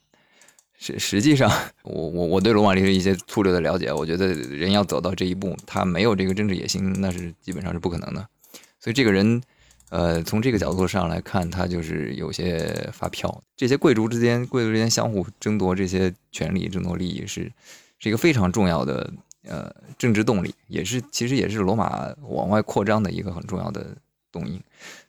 [0.79, 1.51] 实实际上，
[1.83, 8.29] 我我我对罗马历史一些粗略的了解，我觉得人要走到这一步，他没有这个政治野心，那是基本上是不可能的。
[8.81, 9.43] 所以这个人。
[9.95, 13.45] 呃，从这个角度上来看，他就是有些发飘。
[13.55, 17.53] 这些贵族之间，贵族之间相互争夺这些权利、争夺利益，是
[17.99, 19.13] 是一个非常重要的
[19.45, 23.95] 呃政治动力，也是其实也是罗马往外扩张的一个很重要的
[24.33, 24.61] 动因。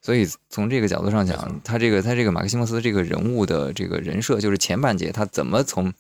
[0.02, 5.92] 所以从这个角度上讲，他这个他这个马克西莫斯这个人物的这个人设，就是前半节他怎么从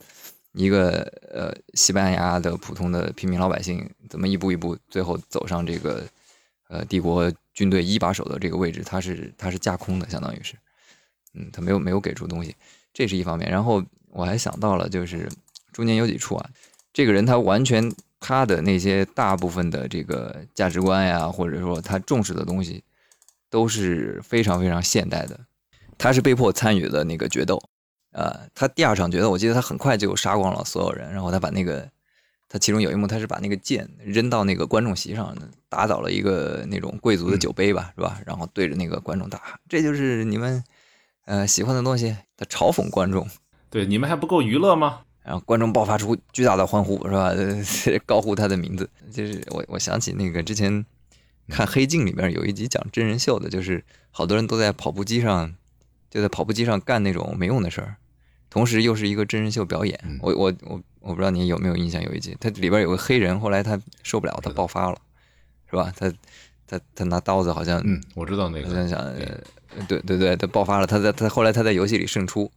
[0.52, 1.02] 一个
[1.34, 6.04] 呃西班牙的普通的平民老百姓，怎么一步一步最后走上这个
[6.68, 7.32] 呃帝国。
[7.54, 10.56] 军队一把手的这个位置，他是他是架空的，相当于是，
[11.36, 12.56] 嗯，他没有没有给出东西，
[12.92, 13.48] 这是一方面。
[13.48, 15.30] 然后我还想到了，就是
[15.72, 16.50] 中间有几处啊，
[16.92, 22.84] 这个人他完全他的那些大部分的这个价值观呀，或者说他重视的东西，
[23.54, 25.39] 都是非常非常现代的。
[26.00, 27.62] 他是被迫参与了那个决斗，
[28.13, 31.88] 呃，他第二场决斗，我记得他很快就杀光了所有人，然后他把那个。
[32.50, 35.36] 他其中有一幕，他是把那个剑扔到那个观众席上，
[35.70, 38.22] 打倒了一个那种贵族的酒杯吧，是吧？
[38.28, 40.63] 然后对着那个观众大喊：“这就是你们，
[41.26, 43.28] 呃，喜欢的东西。”他嘲讽观众
[43.72, 47.34] ：“对，你们还不够娱乐吗？”然后观众爆发出巨大的欢呼，是吧？
[48.06, 48.88] 高呼他的名字。
[49.12, 50.86] 就是我，我想起那个之前
[51.49, 55.53] 看《黑镜》里边有一集讲真人秀的，就是好多人都在跑步机上，
[56.10, 57.95] 就在跑步机上干那种没用的事儿。
[58.49, 65.01] 同时又是一个真人秀表演，我我我我不知道你有没有印象，有一集，它里边有个黑人，后来他受不了，他爆发了，
[65.69, 65.91] 是吧？
[65.97, 66.13] 他
[66.67, 69.03] 他他拿刀子，好像嗯，我知道那个，好像想，
[69.88, 72.51] 对对对，他爆发了，他在他后来他在游戏里胜出，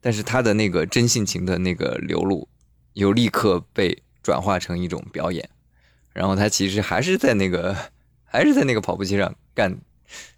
[0.00, 2.48] 但是他的那个真性情的那个流露，
[2.92, 5.50] 又立刻被转化成一种表演。
[6.12, 7.76] 然后他其实还是在那个，
[8.34, 9.72] 还是在那个跑步机上干，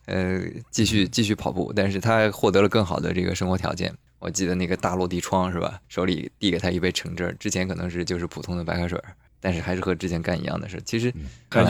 [0.04, 0.38] 呃，
[0.70, 3.90] 继续继续跑步，但是他获得了更好的这个生活条件。
[4.18, 5.80] 我记得那个大落地窗是吧？
[5.88, 9.00] 手里递给他一杯橙汁儿，之前可能是就是普通的白开水，
[9.40, 10.78] 但是还是和之前干一样的事。
[10.84, 11.10] 其实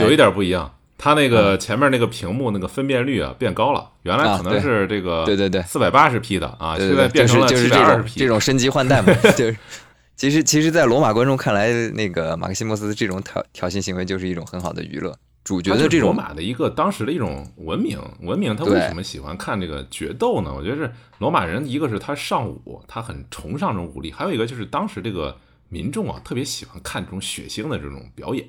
[0.00, 0.74] 有一点不一样。
[0.98, 9.14] 他那个前面那个屏幕那个分辨率啊变高了，原来可能是这个对对对四百八十 P 的啊，现在变成了七百二十 P，这种升级换代嘛。
[9.36, 9.56] 就是
[10.16, 15.14] 其实其实，在罗马观众看来，那个马克西莫斯这种挑挑衅行为就是一种很好的娱乐。
[15.46, 20.52] 主角的这种罗马的一个当时的一种文明文明，他为什么喜欢看这个决斗呢？
[20.52, 28.44] 我觉得是罗马人，一个是他尚武，他很崇尚这种武力，还有一个就是当时这个民众啊特别喜欢看这种血腥的这种表演。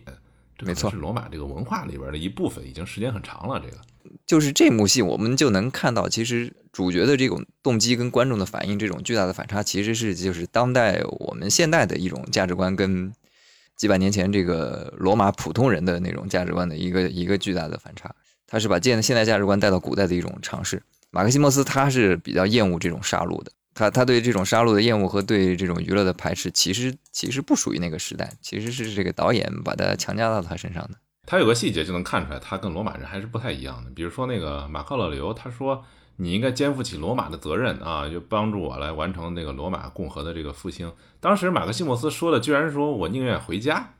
[0.61, 3.59] 没错，是罗马这个文化里边的一部分，已经时间很长了。
[3.63, 3.77] 这个
[4.25, 13.13] 就是这幕戏，我们就能看到，其实主角的这种动机跟观众的反应这种巨大的反差，其实是就是当代我们现代的一种价值观跟
[13.77, 18.13] 几百年前这个罗马普通人的那种价值观的一个一个巨大的反差。
[18.45, 20.81] 他是把现现代价值观带到古代的一种尝试。
[21.11, 23.51] 马克西莫斯他是比较厌恶这种杀戮的。
[23.73, 30.97] 他他对这种杀戮的厌恶和对这种娱乐的排斥，其实其实不属于那个时代，其实是这个导演把它强加到他身上的。
[31.27, 33.91] 他有个细节就能看出来，他跟罗马人还是不太一样的。
[33.91, 35.83] 比如说那个马克勒留，他说
[36.17, 40.91] 你应该肩负起罗马的责任啊，就帮助我来完成那个罗马共和的这个复兴。
[41.19, 43.93] 当时马克西莫斯说的居然说我宁愿回家。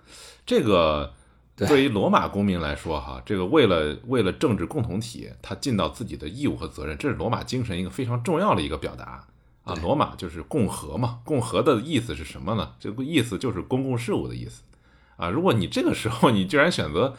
[0.46, 1.14] 这个
[1.56, 9.26] 对于罗马公民来说，哈，这个为了为了政治共同体，他尽到自己的义务和责任，这是罗马精神一个非常重要的一个表达。
[9.64, 12.74] 啊，罗马就是共和嘛，共和的意思是什么呢？
[12.80, 14.64] 这个意思就是公共事务的意思。
[15.18, 17.16] 啊，如果你这个时候你居然选择，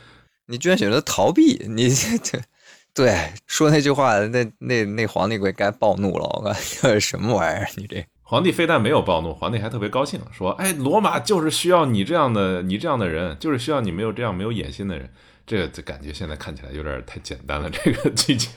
[0.46, 2.40] 你居然选择逃避，你这
[2.94, 6.24] 对说那句话，那那那皇帝该该暴怒了。
[6.24, 7.68] 我感觉什么玩意儿？
[7.76, 15.08] 你这皇帝非但没有暴怒，皇帝还特别高兴，说：“哎，罗马就是需要你这样的，你这样的人，就是需要你没有这样没有野心的人。”
[15.46, 18.52] 这这感觉现在看起来有点太简单了，这个剧情。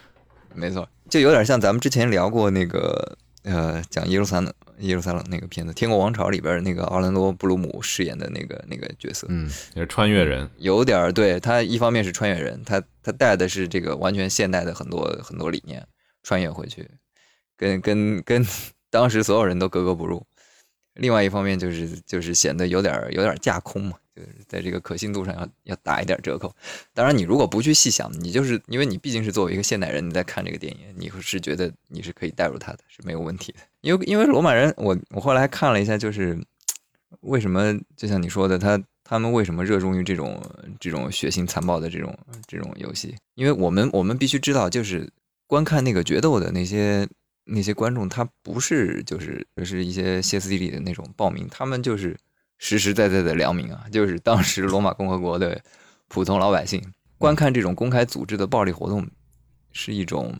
[0.54, 3.16] 没错，就有点像咱们之前聊过那个。
[3.46, 15.86] 呃，讲耶路撒冷，耶路撒冷那个片子《天国王朝》里边那个奥兰多·布鲁姆饰演的那个那个角色，嗯，也是穿越人，有点儿对他一方面是穿越人，他他带的是这个完全现代的很多很多理念，
[16.24, 16.90] 穿越回去，
[17.56, 18.44] 跟跟跟
[18.90, 20.26] 当时所有人都格格不入。
[20.94, 23.96] 另外一方面就是就是显得有点有点架空嘛。
[24.16, 26.54] 就是在这个可信度上要要打一点折扣。
[26.94, 33.58] 当然，你如果不去细想，你就是因为你毕竟是作为一个现代人，你在看这个电影，你是觉得你是可以带入他的，是没有问题的。
[33.82, 36.38] 因为因为罗马人，我我后来看了一下，就是
[37.20, 40.42] 为什么就像你说的，他他们为什么热衷于这种
[40.80, 43.14] 这种血腥残暴的这种这种游戏？
[43.34, 45.10] 因为我们我们必须知道，就是
[45.46, 47.06] 观看那个决斗的那些
[47.44, 52.16] 那些观众，他不是就是就是一些歇斯底里的那种暴民，他们就是。
[52.58, 55.62] 实实在在的良民啊，就是当时罗马共和国的
[56.08, 56.82] 普通老百姓，
[57.18, 59.06] 观看这种公开组织的暴力活动，
[59.72, 60.34] 是一种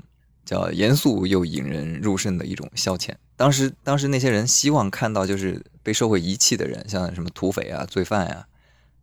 [0.45, 3.15] 叫严肃又引人入胜的一种消遣。
[3.37, 8.47] 当时，当时那些人希望看到就是被社会遗弃的人，像什么土匪啊、罪犯呀、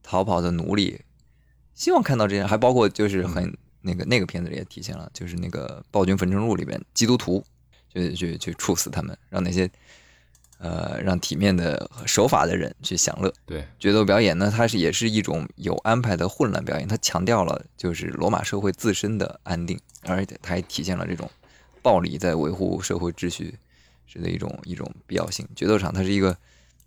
[0.01, 0.99] 逃跑的奴隶，
[1.75, 7.45] 希望看到这些，还包括就是很那个那个片子里也体现了，就是那个《暴君焚城录》里边基督徒，
[7.93, 9.69] 就去去处死他们，让那些。
[10.63, 13.33] 呃，让体面的、守法的人去享乐。
[13.45, 16.87] 对，决斗表演呢，它是也是一种有安排的混乱表演。
[16.87, 21.29] 它强调了就是罗马社会自身的安定，而且它还体现了这种
[21.81, 23.53] 暴力在维护社会秩序
[24.07, 25.45] 时的一种一种必要性。
[25.53, 26.37] 决斗场它是一个，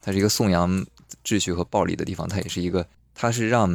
[0.01, 0.83] 它是一个颂扬
[1.23, 3.71] 秩序和暴力的地方，它也是一个，它是让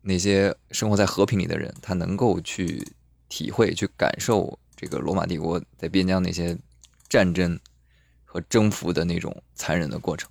[0.00, 2.82] 那些生活在和平里的人，他能够去
[3.28, 6.56] 体会、去感受这个罗马帝国在边疆那些
[7.10, 7.60] 战争。
[8.34, 10.28] 和征服的那种残忍的过程，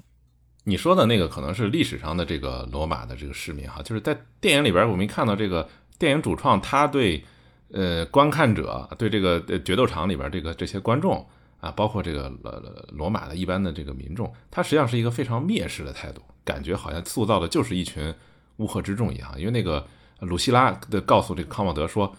[0.66, 7.24] 你说的那个可能是历史上的这个罗马的这个市民哈，就是在电影里边我们看到这个电影主创他对
[7.72, 11.26] 呃观看者对这个决斗场里边这个这些观众
[11.62, 18.14] 啊，包括这个罗罗马的一般的这个民众，他实际上是一个非常蔑视的态度，感觉好像塑造的就是一群
[18.58, 19.34] 乌合之众一样。
[19.40, 19.88] 因为那个
[20.20, 22.14] 鲁西拉的告诉这个康茂德说，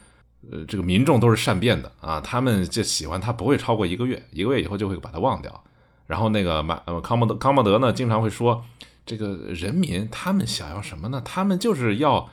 [0.51, 5.63] 呃，这个民众都是善变的啊，他们就喜欢他不会超过一个月，一个月以后就会把他忘掉。
[6.07, 8.65] 然后那个马呃康莫德康莫德呢，经常会说，
[9.07, 11.23] 这个人民他们想要什么呢？
[11.25, 12.31] 他们就是要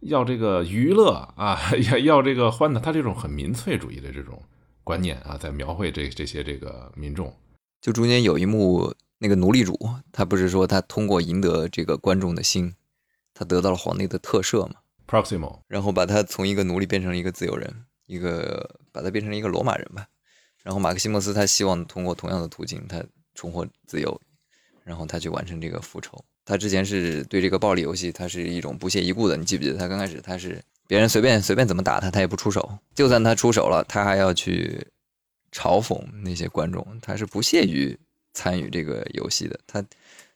[0.00, 1.58] 要这个娱乐啊，
[1.90, 2.80] 要要这个欢乐。
[2.80, 4.42] 他这种很民粹主义的这种
[4.82, 7.32] 观念啊，在描绘这这些这个民众。
[7.80, 9.78] 就中间有一幕，那个奴隶主
[10.12, 12.74] 他不是说他通过赢得这个观众的心，
[13.34, 14.74] 他得到了皇帝的特赦嘛
[15.08, 20.06] ？Proximo，然后把他从一个奴隶变成了一个自由人，一个把他变成了一个罗马人吧。
[20.62, 23.02] 然后马克西莫斯他希望通过同样的途径，他
[23.34, 24.20] 重获自由，
[24.84, 26.24] 然后他去完成这个复仇。
[26.44, 29.36] 他之前是对这个暴力游戏，他是一种不屑一顾的。
[29.36, 32.78] 你记不记得他刚开始他是别人随便随便怎么打他，他也不出手。
[32.94, 34.84] 就算他出手了，他还要去
[35.52, 37.96] 嘲讽那些观众，他是不屑于
[38.34, 39.58] 参与这个游戏的。
[39.66, 39.84] 他，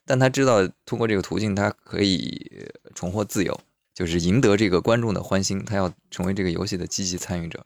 [0.05, 3.59] 但他知道通过这个途径，他可以重获自由，
[3.93, 5.63] 就是赢得这个观众的欢心。
[5.65, 7.65] 他要成为这个游戏的积极参与者。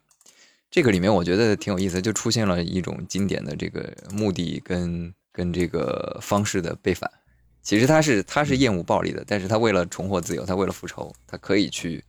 [0.72, 7.10] 这个里面我觉得挺有意思，就出现了一种经典的这个目的跟跟这个方式的背反。
[7.62, 12.02] 其实他是他是厌恶暴力的，但是他为了重获自由，他为了复仇，他可以去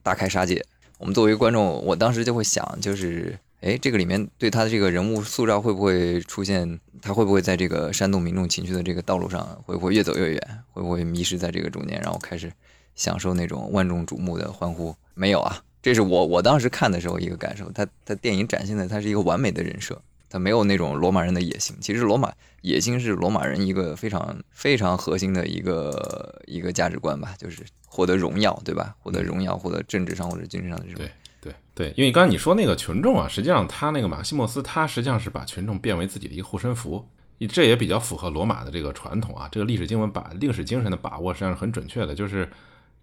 [0.00, 0.64] 大开杀戒。
[0.98, 6.78] 我们作为观众，我当时就会想，就是哎，这个里面对他的这个人物塑造会不会出现？
[7.02, 10.58] 他会不会在这个煽动民众情绪的这个道路上，会不会越走越远？
[10.70, 12.52] 会不会迷失在这个中间，然后开始
[12.94, 14.94] 享受那种万众瞩目的欢呼？
[15.14, 15.60] 没有啊。
[15.84, 21.76] 这是我我当时看的时候一个感受，他他电影展现的他是一个完美的人设，他没有那种罗马人的野心。
[21.78, 28.96] 其实罗马野心是罗马人一个非常非常核心的一个一个价值观吧，就是获得荣耀，对吧？
[28.98, 31.04] 获得荣耀，获得政治上或者精神上的这种。
[31.04, 31.10] 对
[31.42, 37.06] 对对，因为刚才你说那个群众啊，实际上他那个马克西莫斯，他实际上是把群众变为自己的一个护身符，
[37.50, 39.46] 这也比较符合罗马的这个传统啊。
[39.52, 42.48] 这个历史经文把历史精神的把握实际上是很准确的，就是。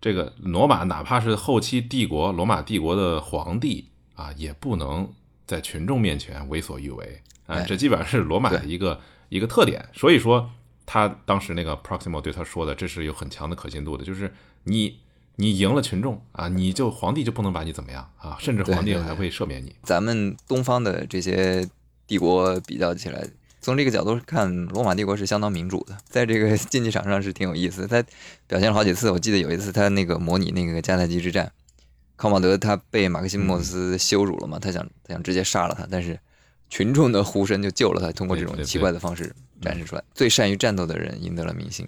[0.02, 5.08] 这个罗马哪怕是后期帝国罗马帝国的皇帝啊，也不能
[5.46, 9.88] 在群众面前为所欲为啊，这基本上是罗马的一个一个特点。
[9.94, 10.50] 所以说，
[10.88, 14.34] 他当时那个 Proximo 对他说的，这是有很强的可信度的，就是
[14.64, 15.00] 你
[15.36, 19.76] 你赢了群众啊，你就皇帝就不能把你怎么样啊，甚至皇帝还会赦免你。
[19.84, 21.70] 咱们东方的这些
[22.08, 23.24] 帝国比较起来。
[23.62, 27.86] 从这个角度看，罗马帝国是相当民主的，在这个 竞技场上是挺有意思。
[27.88, 28.04] 他
[28.48, 31.52] 表现了好几次，我记得有一次他那个模拟那个迦太基之战，
[32.18, 36.20] 康茂德他被马克西莫斯羞辱了嘛，他想他想直接杀了他，但是
[36.70, 40.04] 群众的呼声就救了他，通过这种奇怪的方式展示出来。
[40.16, 41.88] 最善于战斗的人赢得了民心，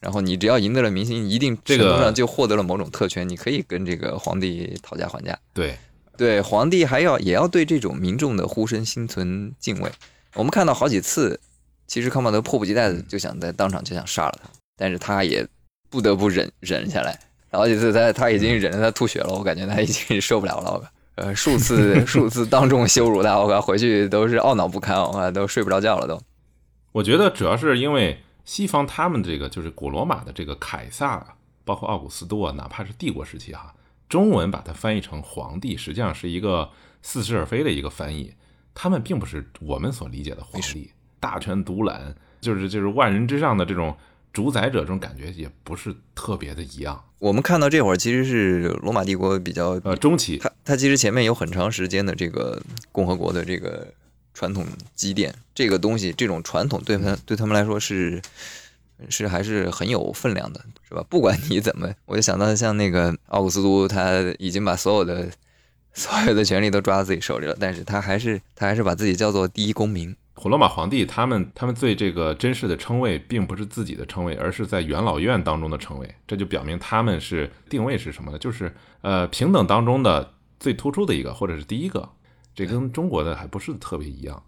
[0.00, 5.38] 然后你只要赢得了民心，一定程度上就获得了某种特权，你可以跟这个皇帝讨价还价。
[5.54, 5.78] 对
[6.18, 9.90] 对，皇帝还要也要对这种民众的呼声心存敬畏。
[10.34, 11.38] 我们看到好几次，
[11.86, 15.46] 其实康茂德迫不及待的就想在当场就想杀了他，但是他也
[15.88, 17.18] 不得不忍忍下来。
[17.50, 20.72] 好几次他他已经忍着他吐血了，我感觉他已经受不了了。
[20.72, 26.20] 我，呃，数次 数次当众羞辱他，我靠，回去都是懊恼不堪，我靠，都睡不着觉了都。
[26.92, 33.74] 我觉得主要是因为西方他们这个就是古罗马的这个凯撒，包括奥古斯都啊，哪怕是帝国时期哈，
[34.08, 38.34] 中文把它翻译成皇帝，实际上是一个似是而非的一个翻译。
[38.80, 40.88] 他们并不是我们所理解的皇帝，
[41.18, 43.92] 大权独揽，就是就是万人之上的这种
[44.32, 47.04] 主宰者，这种感觉也不是特别的一样。
[47.18, 52.62] 我们看到这会儿其实是罗马帝国比较呃中期，它它其实前面有很长时间的这个
[52.92, 53.92] 共和国的这个
[54.32, 54.64] 传统
[54.94, 58.22] 积淀，这个东西这种传统对他对他们来说是
[59.08, 61.04] 是还是很有分量的，是吧？
[61.10, 65.28] 不管你怎么，我就想到像那个奥古斯都，他已经把所有的。
[65.98, 70.14] 所有的权利都抓到自己手里了，但是他还是他还是把自己叫做第一公民。
[70.32, 76.14] 古罗马皇帝他们他们最这个真实的称谓，并不是自己的称谓，而是在元老院当中的称谓。
[76.24, 78.38] 这就表明他们是定位是什么呢？
[78.38, 82.08] 就是呃平等当中的最突出的一个，或者是第一个。
[82.54, 84.40] 这跟中国的还不是特别一样。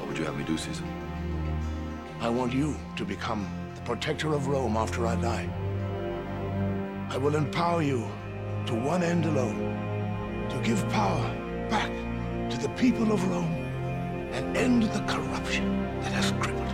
[0.00, 0.82] What would you have me do, Caesar?
[2.20, 3.44] I want you to become
[3.76, 5.69] the protector of Rome after I die.
[7.12, 8.08] I will empower you
[8.66, 9.58] to one end alone,
[10.48, 11.20] to give power
[11.68, 11.90] back
[12.50, 13.52] to the people of Rome
[14.30, 16.69] and end the corruption that has crippled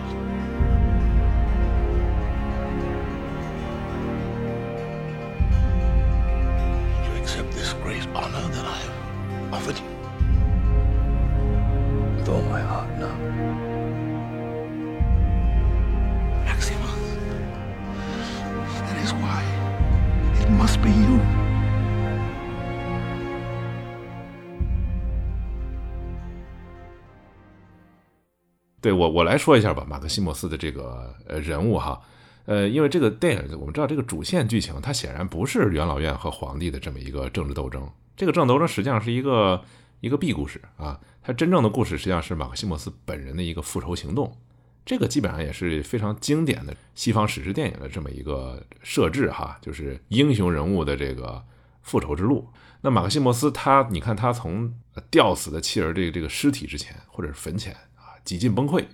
[28.87, 32.01] 对我，我来说一下吧，马克西莫斯的这个呃人物哈，
[32.45, 39.61] 呃，因为这个电影我们知道这个主线剧情，它显然不是元老院和皇帝的这么一个政治斗争，这个政治斗争实际上是一个
[39.99, 44.33] 一个 B 故事啊，它真正的故事实际上是马克西莫斯本人的一个复仇行动。
[44.85, 51.43] 这个基本上也是非常经典的西方史诗电影的这么一个设置哈，就是英雄人物的这个
[51.83, 52.47] 复仇之路。
[52.83, 54.73] 那马克西莫斯他，你看他从
[55.11, 57.75] 吊死的妻儿这个这个尸体之前，或者是坟前，
[58.27, 58.85] 几近崩溃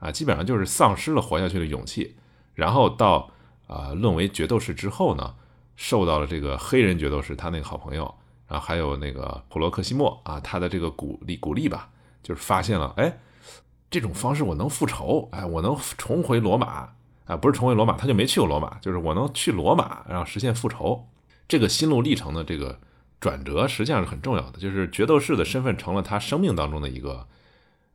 [0.00, 2.16] 啊，基本上就是丧失了活下去的勇气。
[2.54, 3.30] 然后到
[3.68, 5.34] 啊沦为决斗士之后呢，
[5.76, 8.14] 受到了这个黑人决斗士他那个好朋友
[8.46, 11.88] 然后还有那个普罗克西莫啊，他的这个鼓励鼓励吧，
[12.22, 13.18] 就是发现了，哎，
[13.88, 16.90] 这种方式我能复仇，哎，我能重回罗马，
[17.26, 21.06] 啊，不是重回罗马，他就没去过罗马，就是我能去罗马，然后实现复仇。
[21.48, 22.80] 这个心路历程的这个
[23.20, 27.26] 转折实际上是很重要的，就是决斗士的身份成了他生命当中的一个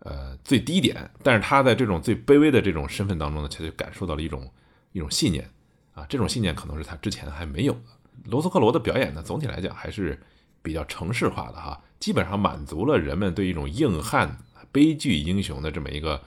[0.06, 4.49] 呃最低点，但是他在这种最卑微的这种身份当中呢，他就感受到了一种
[4.93, 5.49] 一种信念
[5.93, 7.80] 啊，这种信念可能是他之前还没有的。
[8.26, 10.18] 罗斯克罗的表演呢，总体来讲还是
[10.62, 14.38] 比较程式化的哈，基本上满足了人们对一种硬汉、
[14.72, 16.22] 悲剧英雄的这么一个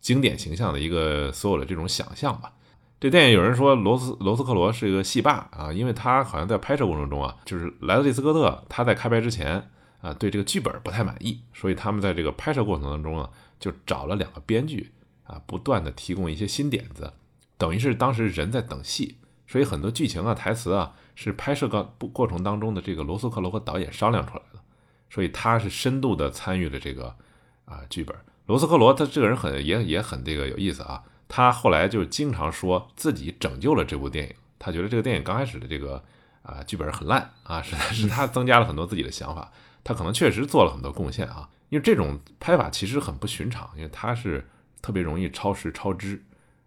[0.00, 2.52] 经典形象的一个所有的这种想象吧。
[3.00, 9.70] 这电影有人说罗斯罗斯克罗是一个戏霸啊，因为他好像在拍摄过程中啊，就是莱德利斯科特他在开拍之前
[10.02, 14.92] 啊，对这个剧本不太满意，所以他们在这个拍摄过程当中啊，就找了两个编剧
[15.24, 17.12] 啊，不断的提供一些新点子，
[17.56, 21.82] 等于是当时人在等戏，所以很多剧情啊、台词啊是拍摄过
[22.12, 24.60] 过程当中的这个罗斯克罗和导演商量出来的，
[25.08, 27.16] 所以他是深度的参与了这个
[27.64, 28.14] 啊剧本。
[28.46, 31.04] 罗斯克罗他这个人很也也很这个有意思啊。
[31.28, 34.34] 他后来就经常说自己拯救了这部电影。
[34.58, 36.02] 他觉得这个电影刚开始的这个
[36.42, 39.50] 啊剧本很烂啊，是是他增加了很多自己的想法。
[39.84, 44.46] 他可能确实做了很多贡献啊，因为这种拍法其实很不寻常，因为他是
[44.80, 46.22] 特别容易超时超支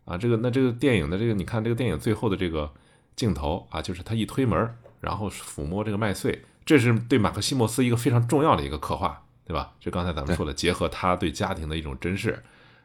[0.05, 0.17] 啊。
[0.17, 2.71] 这个那这个电影的这个，你看这个电影最后的这个
[3.15, 9.73] 镜头啊，就是他一推门，然后抚摸这个麦穗，这是对马克西莫斯一个非常重要的一个刻画，对吧？
[9.79, 12.43] 就刚才咱们说的，结合他对家庭的一种珍视。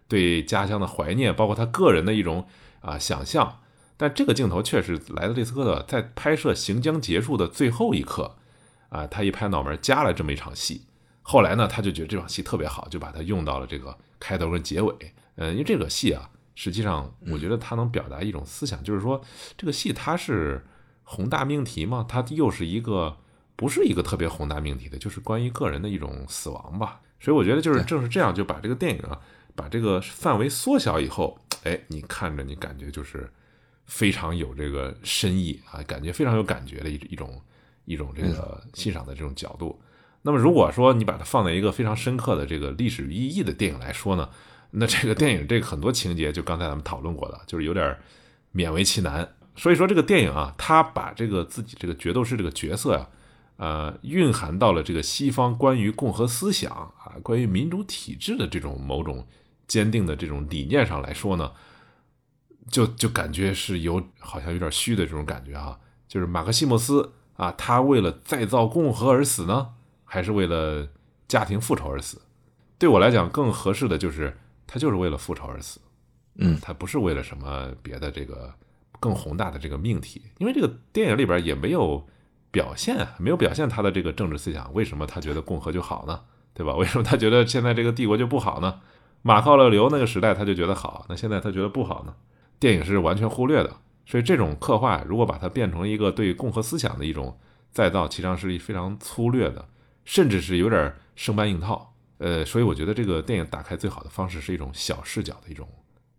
[0.08, 2.44] 对家乡的怀念，包括他个人的一种
[2.80, 3.60] 啊想象，
[3.96, 8.34] 但这个镜头确实莱德利斯科特在拍摄行将结束的最后一刻，
[8.90, 10.84] 啊，他一拍脑门加了这么一场戏。
[11.22, 14.94] 后来呢，他就觉得这场戏特别好，就把它用到了这个开头跟结尾。
[15.36, 19.20] 嗯，因为这个戏啊，实际上我觉得它能表达一种思想，就是说
[19.56, 20.62] 这个戏它是
[21.02, 23.16] 宏大命题嘛，它又是一个
[23.56, 27.00] 不是一个特别宏大命题的，就是关于个人的一种死亡吧。
[27.18, 29.18] 所以我觉得就是正是这样，就把这个电影啊。
[29.56, 33.30] 把这个范围缩小以后，哎，你看着你感觉就是
[33.84, 37.42] 非常有这个深意啊，感觉非常有感觉的一一种
[37.90, 39.80] 一种这个欣赏的这种角度。
[40.22, 44.28] 那么如果说你把它放在一个非常深刻的这个历史意义的电影来说呢，
[44.70, 47.98] 那这个电影这个很多情节就刚才咱们讨论过的，就是有点
[48.54, 49.28] 勉为其难。
[49.56, 53.08] 所以说这个电影啊，它把这个自己这个角斗士这个角色呀，
[53.56, 59.26] 呃，蕴含到了这个西方关于共和思想啊，关于民主体制的这种某种。
[59.70, 61.52] 坚定的这种理念上来说呢，
[62.72, 65.78] 就就感觉是有好像有点虚的这种感觉啊。
[66.08, 69.68] 就是马克西莫斯啊，他为了再造共和而死呢，
[70.04, 70.86] 还是为了
[71.26, 72.20] 家庭复仇而死？
[72.78, 74.36] 对我来讲，更合适的就是
[74.66, 75.80] 他就是为了复仇而死。
[76.34, 78.52] 嗯，他不是为了什么别的这个
[79.00, 82.06] 更宏大的这个命题，因为这个电影里边也没有
[82.50, 84.70] 表现，没有表现他的这个政治思想。
[84.74, 86.20] 为什么他觉得共和就好呢？
[86.52, 86.76] 对吧？
[86.76, 88.82] 为什么他觉得现在这个帝国就不好呢？
[89.22, 92.14] 马克奥勒留那个时代他就觉得好，那现在他觉得不好呢？
[92.58, 93.76] 电影是完全忽略的，
[94.10, 97.38] 所以这种刻画如果把它变成一个对共和思想的一种
[97.70, 99.68] 再造，其实际上是非常粗略的，
[100.04, 101.94] 甚至是有点生搬硬套。
[102.18, 105.68] 呃，所以我觉得这个电影打开最好的方式是一种小视角的一种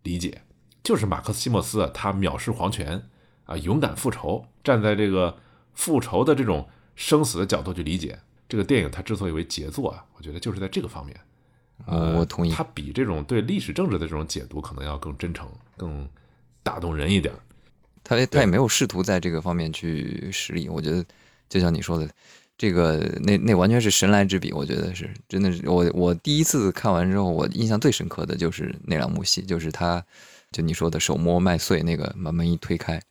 [0.04, 0.42] 理解，
[0.82, 3.10] 就是马克西莫斯啊他藐视皇权
[3.44, 5.38] 啊，勇敢复仇，站在这个
[5.74, 8.18] 复仇的这种生死的角度去理解
[8.48, 11.20] 这个电影，它之所以为杰作啊，我觉得就是在这个方面。
[11.86, 12.52] 呃，我同意。
[12.52, 16.08] 他比这种对历史政治的这种解读可能要更真诚、更
[16.64, 17.34] 打动人一点。
[18.04, 20.68] 他他也没有试图在这个方面去实力。
[20.70, 21.04] 我觉得，
[21.50, 22.10] 就像你说的，
[22.58, 24.52] 这个那那完全是神来之笔。
[24.52, 30.04] 我觉得是真的是我我第一次看完之后，我印象最深刻的就是那两幕戏，就是他
[30.52, 33.02] 就你说的手摸麦穗那个把门一推开。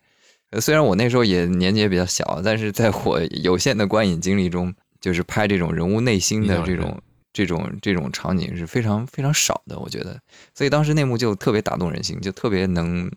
[0.50, 7.00] 呃，虽然我那时候也年纪也比较小，但是在我有限的观影经历中，就是拍这种人物内心的这种。
[7.32, 10.20] 这种这种场景是非常非常少的，我觉得，
[10.52, 13.08] 所以当时那幕就特别打动人心，就特别能，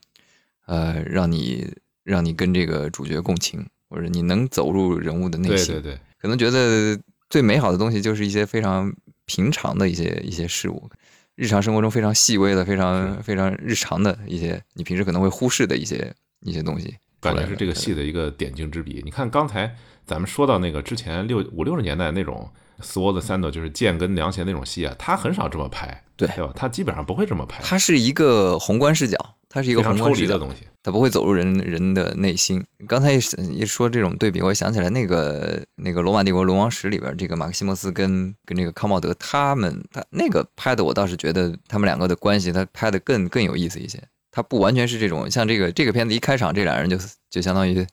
[0.66, 1.68] 呃，让你
[2.04, 5.76] 让你跟这个主角共情，或者你能走入人物的内心。
[5.76, 7.00] 对对对，可能觉得
[7.30, 8.94] 最美好的东西就是一些非常
[9.26, 10.90] 平常的一些一些事物，
[11.36, 19.02] 日常生活中非常细微的、非常非常日常的一些，你平时可能会忽视的一些一些东西，感觉是这个戏的一个点睛之笔。
[19.04, 22.50] 你看刚才咱们说到那个之前六五六十年代那种。
[22.82, 26.52] Sword Sandal 就是剑跟凉鞋那种戏啊，他很少这么拍，对对吧？
[26.56, 27.62] 他基本上不会这么拍。
[27.64, 32.66] 他是一个宏观视角，它是一个宏观视角的东西，它不会走入人人的内心。
[32.88, 33.20] 刚才一
[33.52, 44.02] 一说这种对比，我想起来那个那个《罗马帝国龙王史》里边，这个马克西莫斯跟跟这个康茂德他们，他那个拍的，我倒是觉得他们两个的关系，他拍的更更有意思一些。
[44.32, 46.98] 他不完全是这种，像这个这个片子一开场，这俩人就
[47.30, 47.86] 就相当于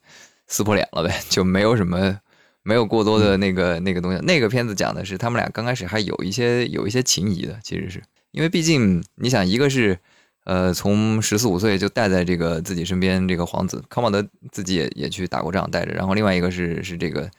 [0.47, 2.19] 撕破脸了呗，就没有什么。
[2.63, 4.19] 没有过多的那个那个东西。
[4.23, 7.99] 那个片子讲的是他们俩刚开始还有一些有一些情谊的，其实是
[8.29, 9.97] 因为毕竟你想，一个是
[10.45, 17.29] 呃从十四五岁就带在这个自己身边这个皇子康茂德自己也也去打过仗带着，然后另外一个是是这个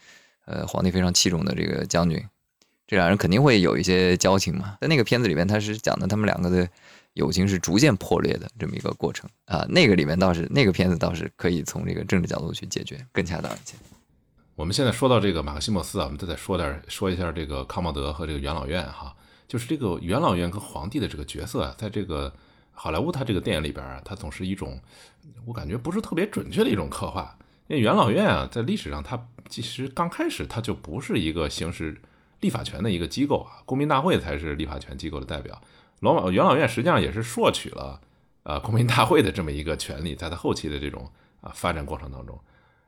[0.46, 2.22] 呃皇帝非常器重的这个将军，
[2.86, 4.76] 这两人肯定会有一些交情嘛。
[4.80, 6.68] 在那个片子里边，他是讲的他们两个的。
[7.14, 13.76] 友情是逐渐破裂的这么一个过程啊，那个里面倒是那个片子倒是可以从这个政治角度去解决，更恰当一些。
[14.54, 19.14] 我们现在说到这个马克西莫斯啊，我们再再说点说一下这个康茂德和这个元老院哈，
[19.46, 22.32] 就是这个元老院跟皇帝的这个角色啊，在这个
[22.82, 24.76] 好莱坞他这个电影里边啊，它总是一种
[25.46, 27.38] 我感觉不是特别准确的一种刻画。
[27.68, 31.96] 因为元老院啊，在历史上它其实刚开始它就不是一个行使
[32.40, 35.62] 立法权的一个机构啊，公民大会才是立法权机构的代表。
[36.00, 38.00] 罗马元老院实际上也是获取了，
[38.42, 41.08] 呃，公民大会的这么一个权利，在它后期的这种
[41.40, 42.36] 啊发展过程当中，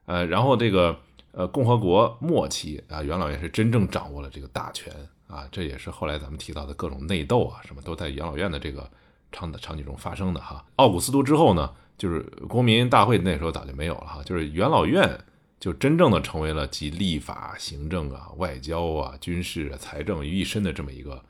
[0.07, 0.99] 呃，然后这个
[1.31, 4.93] 呃共和国末期啊，元老院是真正掌握了这个大权
[5.29, 8.91] 啊，这也是后来咱们提到的各种内斗啊，什么都在元老院的这个
[9.35, 10.65] 场的场景中发生的哈。
[10.77, 15.19] 奥古斯都之后呢，就是公民大会那时候早就没有了哈，就是元老院
[15.61, 21.23] 就真正的成为了集立法、行政啊、外交啊、军事、财政于一身的这么一个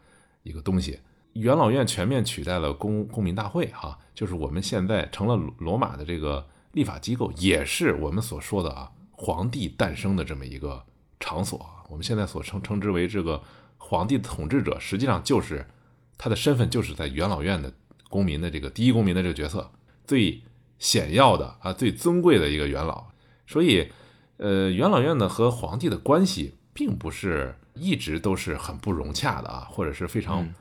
[0.42, 1.00] 一个东西。
[1.32, 10.84] 元老院全面取代了公公民大会，哈，就是我们现在成了罗马的这个立法机构，也是我们所说的啊，皇帝诞生的这么一个
[11.18, 11.68] 场所。
[11.88, 13.42] 我们现在所称称之为这个
[13.78, 15.66] 皇帝的统治者，实际上就是
[16.16, 17.72] 他的身份就是在元老院的
[18.14, 19.72] 公民的这个第一公民的这个角色，
[20.06, 20.40] 最
[20.78, 23.06] 显要的啊，最尊贵的一个元老。
[23.46, 23.90] 所以，
[24.36, 30.54] 呃，元老院呢和皇帝的关系并不是一直都是很不融洽的啊，或者是非常。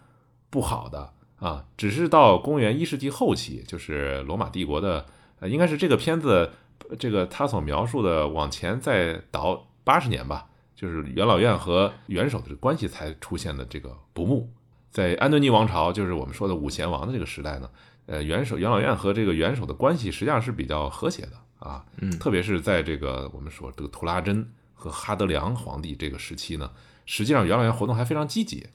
[0.53, 5.03] 不好的啊，只是到公元一世纪后期，就是罗马帝国的，
[5.39, 6.51] 呃，应该是这个片子，
[6.99, 10.45] 这个他所描述的往前再倒八十年吧，
[10.75, 14.47] 就是元老院和元首的关系才出现的这个不睦。
[14.93, 17.69] 在安东尼王朝，就是我们说的五贤王的这个时代呢，
[18.05, 26.71] 呃，元首元老院和这个元首的关系实际上是比较和谐的啊，嗯，特别是在这个我们说这个图拉真和哈德良皇帝这个时期呢，
[27.05, 28.67] 实际上元老院活动还非常积极，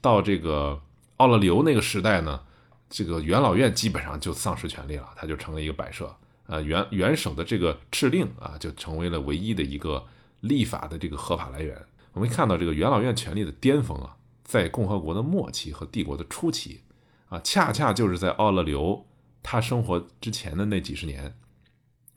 [0.00, 0.80] 到这个。
[1.18, 2.40] 奥勒留那个时代呢，
[2.88, 6.14] 这个元老院基本上就丧失权力了，它就成了一个摆设。
[6.46, 10.06] 呃，元元首的这个敕令啊，就成为了唯一的一个
[10.42, 11.76] 立法的这个合法来源。
[12.12, 14.14] 我们看到这个元老院权力的巅峰啊，
[14.48, 16.80] 在共和国的末期和帝国的初期
[17.28, 19.06] 啊，恰恰就是在奥勒留
[19.42, 21.36] 他生活之前的那几十年，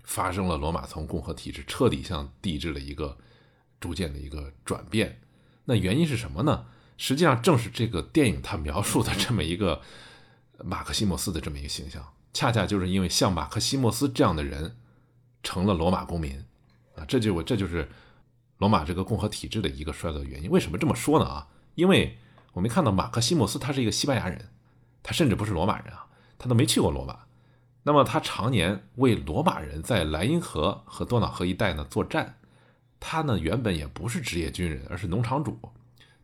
[0.06, 3.18] 发生了罗马从共和体制彻底向帝制的一个
[3.82, 5.20] 逐渐的一个转变。
[5.66, 6.68] 那原因是什么呢？
[6.96, 9.82] 实际上正是这个电影它描述的这么一个
[10.64, 14.78] 马克西莫斯的这么一个形象，恰恰就是因为像马克西莫斯这样的人
[15.44, 16.46] 成了罗马公民
[16.96, 17.90] 啊，这就我这就是
[18.60, 20.50] 罗马这个共和体制的一个衰落的原因。
[20.50, 21.26] 为什么这么说呢？
[21.26, 22.18] 啊，因为
[22.54, 24.50] 我们看到马克西莫斯他是一个西班牙人，
[25.02, 26.06] 他甚至不是罗马人啊，
[26.38, 27.20] 他都没去过罗马。
[27.84, 32.36] 那么他常年为罗马人在莱茵河和多瑙河一带呢作战，
[33.00, 35.58] 他呢原本也不是职业军人，而是农场主。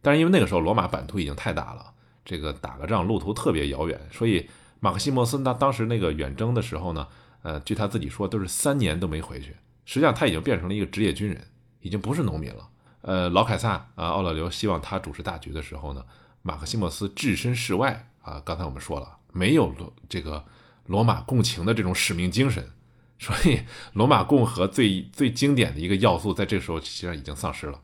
[0.02, 4.48] 但是因为那个时候罗马版图已经太大了，这个打个仗路途特别遥远，所以
[4.80, 7.08] 马克西莫斯他当时那个远征的时候呢，
[7.42, 9.56] 呃，据他自己说都是三年都没回去。
[9.86, 11.42] 实际上他已经变成了一个职业军人，
[11.80, 12.70] 已经不是农民了。
[13.08, 16.04] 呃，老凯撒啊，奥勒留希望他主持大局的时候呢，
[16.42, 18.42] 马克西莫斯置身事外啊。
[18.44, 20.44] 刚才我们说了，没有罗这个
[20.88, 22.70] 罗马共情的这种使命精神，
[23.18, 23.62] 所以
[23.94, 27.80] 罗马共和最 最经典的一个要素，在这个时候实际上已经丧失了。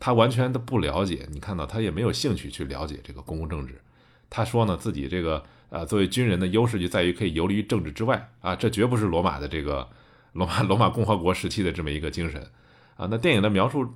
[0.00, 3.80] 他完全的不了解，你看到他也没有兴趣去了解这个公共政治。
[4.28, 9.88] 他说呢，自己这个呃，作为军人的优势就在于可以游离于政治之外啊，这绝不是罗马的这个
[10.32, 12.50] 罗马 罗马共和国时期的这么一个精神
[12.96, 13.06] 啊。
[13.08, 13.94] 那电影的描述，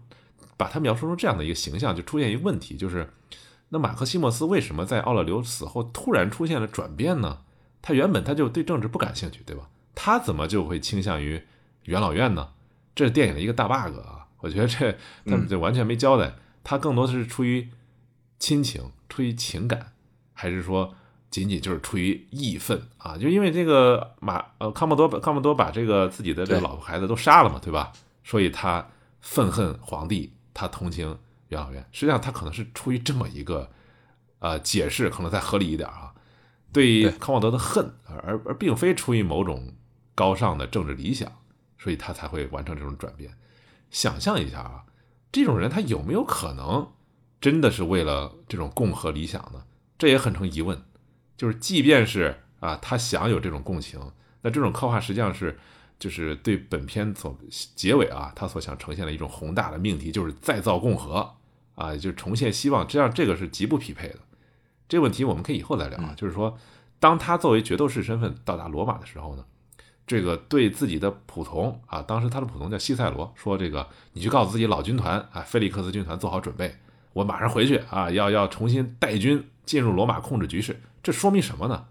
[0.61, 3.15] 把他描述成这样的一个形象，就出现一个问题，就是
[3.71, 7.39] 那马克西莫斯为什么在奥勒留死后突然出现了转变呢？
[7.81, 9.71] 他原本他就对政治不感兴趣，对吧？
[9.95, 11.43] 他怎么就会倾向于
[11.85, 12.51] 元老院呢？
[12.95, 14.27] 这是电影的一个大 bug 啊。
[14.41, 14.93] 我觉得这
[15.25, 17.69] 他们就完全没交代，他更多的是出于
[18.39, 19.93] 亲情、出于情感，
[20.35, 20.95] 还是说
[21.31, 23.17] 仅仅就是出于义愤啊？
[23.17, 27.93] 就因为这个马呃康莫多康莫多把这个自己的这个老婆孩子都杀了嘛，对吧？
[28.25, 28.87] 所以他
[29.21, 31.85] 愤恨皇帝，他同情元老院。
[31.93, 33.71] 实际上他可能是出于这么一个
[34.39, 36.13] 呃解释，可能再合理一点啊，
[36.73, 39.75] 对康沃德的恨，而而并非出于某种
[40.15, 41.31] 高尚的政治理想，
[41.79, 43.33] 所以他才会完成这种转变。
[43.91, 44.85] 想象一下啊，
[45.33, 46.93] 这种人他有没有可能
[47.41, 49.65] 真的是为了这种共和理想呢？
[49.99, 50.83] 这也很成疑问。
[51.37, 53.99] 就是即便是啊，他想有这种共情，
[54.43, 55.59] 那这种刻画实际上是
[56.01, 57.39] 就是对本片所
[57.77, 61.35] 结尾啊，他所想呈现的一种宏大的命题，就是再造共和
[61.75, 62.85] 啊，就重现希望。
[62.89, 64.19] 这样这个是极不匹配的。
[64.89, 66.15] 这个问题我们可以以后再聊啊。
[66.17, 66.59] 就是说，
[66.99, 69.45] 当他作为决斗士身份到达罗马的时候呢，
[70.07, 76.77] 这个对自己的仆从啊，当时他的仆从叫西塞罗，说这个你去告诉自己老军团啊，菲利克斯军团做好准备，
[77.13, 80.81] 我马上回去啊，要要重新带军进入罗马控制局势。
[81.03, 81.87] 这说明什么呢？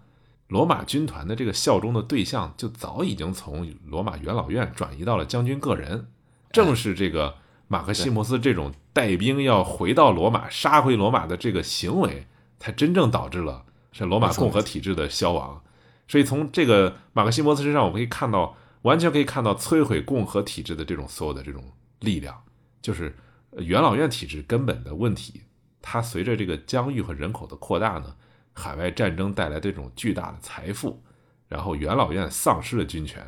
[0.50, 6.08] 罗马军团的这个效忠的对象就早已经从罗马元老院转移到了将军个人，
[6.50, 7.36] 正是这个
[7.68, 12.26] 马克西莫斯这种带兵要回到罗马、杀回罗马的这个行为，
[12.58, 15.62] 才真正导致了是罗马共和体制的消亡。
[16.08, 21.62] 所以从这个马克西莫斯身上，我们可以看到，完全可以看到摧毁共和体制的这种所有的这种
[22.00, 22.42] 力量，
[22.82, 23.16] 就是
[23.52, 25.42] 元老院体制根本的问题。
[25.80, 28.16] 它随着这个疆域和人口的扩大呢。
[28.52, 31.02] 海外战争带来这种巨大的财富，
[31.48, 33.24] 然后元老院丧失了军权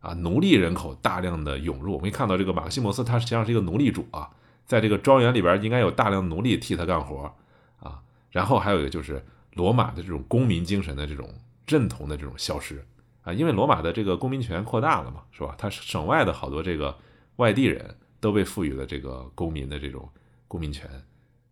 [0.00, 1.92] 啊，奴隶人口大量的涌入。
[1.92, 4.30] 我们可以看到，这个马克西莫斯他实际上是一个奴隶主啊，
[4.64, 7.34] 在这个庄园里边应该有大量奴隶替他干活
[7.80, 8.00] 啊。
[8.30, 9.24] 然后还有一个就是
[9.54, 11.28] 罗马的这种公民精神的这种
[11.66, 12.84] 认同的这种消失
[13.22, 15.54] 啊，因为罗马的这个公民权扩大了嘛，是吧？
[15.58, 16.96] 他省外的好多这个
[17.36, 20.08] 外地人都被赋予了这个公民的这种
[20.46, 20.88] 公民权。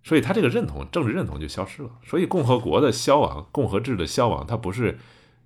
[0.04, 1.90] 所以他这个认同，政治认同就消失了。
[2.04, 4.98] 所以共和国的消亡，共和制的消亡，它不是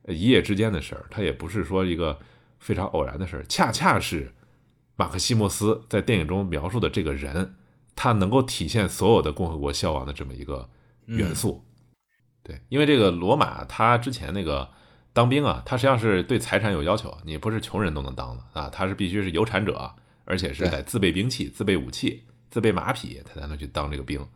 [0.09, 2.19] 一夜之间的事儿，它也不是说一个
[2.59, 3.45] 非常偶然的事儿。
[3.49, 4.35] 恰恰是
[4.97, 7.55] 马克西莫斯在电影中描述的这个人，
[7.95, 10.69] 他能够体现所有的共和国消亡的这么一个
[11.07, 11.65] 元素。
[12.43, 14.69] 对，因为这个罗马，他之前那个
[15.13, 19.95] 当兵啊，他实际上是对财产有要求，你不是穷人都能当的啊，他是必须是有产者，
[20.25, 24.27] 而且是得自备兵器、自备武器、自备马匹，他才能去当这个兵。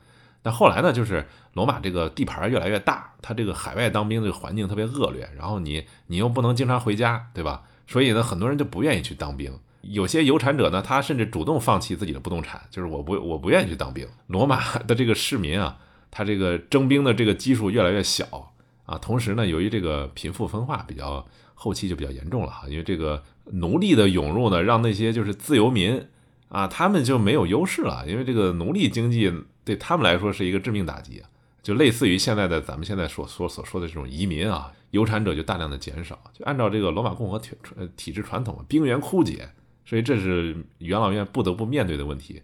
[0.43, 7.63] 但后来呢，就是罗马这个地盘越来越大，他这个海外当兵这个环境特别恶劣，然后你你又不能经常回家，对吧？
[7.87, 9.57] 所以呢，很多人就不愿意去当兵。
[9.83, 14.07] 有些有产者呢，他甚至主动放弃自己的不动产，就是我不我不愿意去当兵。
[14.27, 15.79] 罗马 的这个市民啊，
[16.11, 18.53] 他这个征兵的这个基数越来越小
[18.85, 21.25] 啊，同时呢，由于这个贫富分化比较
[21.55, 26.05] 后期就比较严重了哈，因为这个奴隶的涌入呢，让那些就是自由民
[26.49, 29.33] 啊，他们就没有优势了，因为这个奴隶经济。
[29.65, 31.29] 对他们来说是一个致命打击啊，
[31.63, 37.51] 就类似于现在的咱们现在所说所说的这种移民啊，有产者就大量的减少，就按照这个罗马共和体
[37.97, 39.49] 体制传统，兵源枯竭，
[39.85, 42.43] 所以这是元老院不得不面对的问题。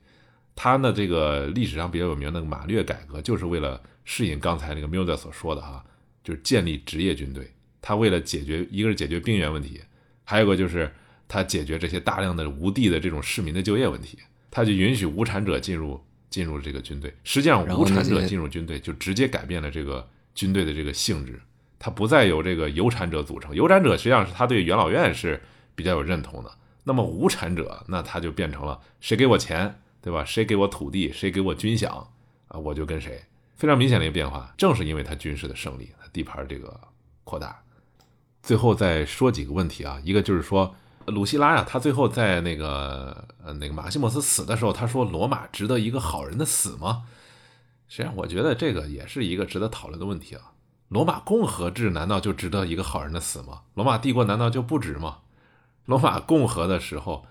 [0.55, 5.85] 他呢，这个历史上比较有名的马略改革，就是为了适应刚才那个缪德所说的哈，
[6.23, 7.53] 就是建立职业军队。
[7.81, 9.81] 他为了解决一个是解决兵源问题，
[10.25, 10.93] 还有个就是
[11.27, 14.19] 他解决这些大量的无地的这种市民的就业问题，
[14.51, 16.01] 他就允许无产者进入。
[16.31, 21.41] 进入这个军队，实际上无产者进入军队就直接改变了这个军队的这个性质，
[21.79, 23.55] 它不再由这个有产者组成。
[23.55, 25.43] 有产者实际上是他对元老院是
[25.75, 26.51] 比较有认同的，
[26.85, 30.25] 那么无产者那他就变成了谁给我钱，对吧？
[30.25, 32.07] 谁给我土地，谁给我军饷
[32.49, 33.23] 啊，我就跟谁。
[33.57, 36.79] 非常明显的一个变化，正是因为他军事的胜利，他地盘这个
[37.25, 37.61] 扩大。
[38.43, 40.75] 最后再说几个问题啊，一个就是说。
[41.11, 47.05] 鲁西拉呀，他最后在那个呃那个马西莫斯死的时候，他说：“罗马值得一个好人的死吗？”
[47.89, 50.53] 实际上，我觉得这个也是一个值得讨论的问题啊。
[50.89, 53.63] 罗马共和制难道就值得一个好人的死吗？
[53.75, 55.19] 罗马帝国难道就不值吗？
[55.87, 57.27] 罗马共和的时候，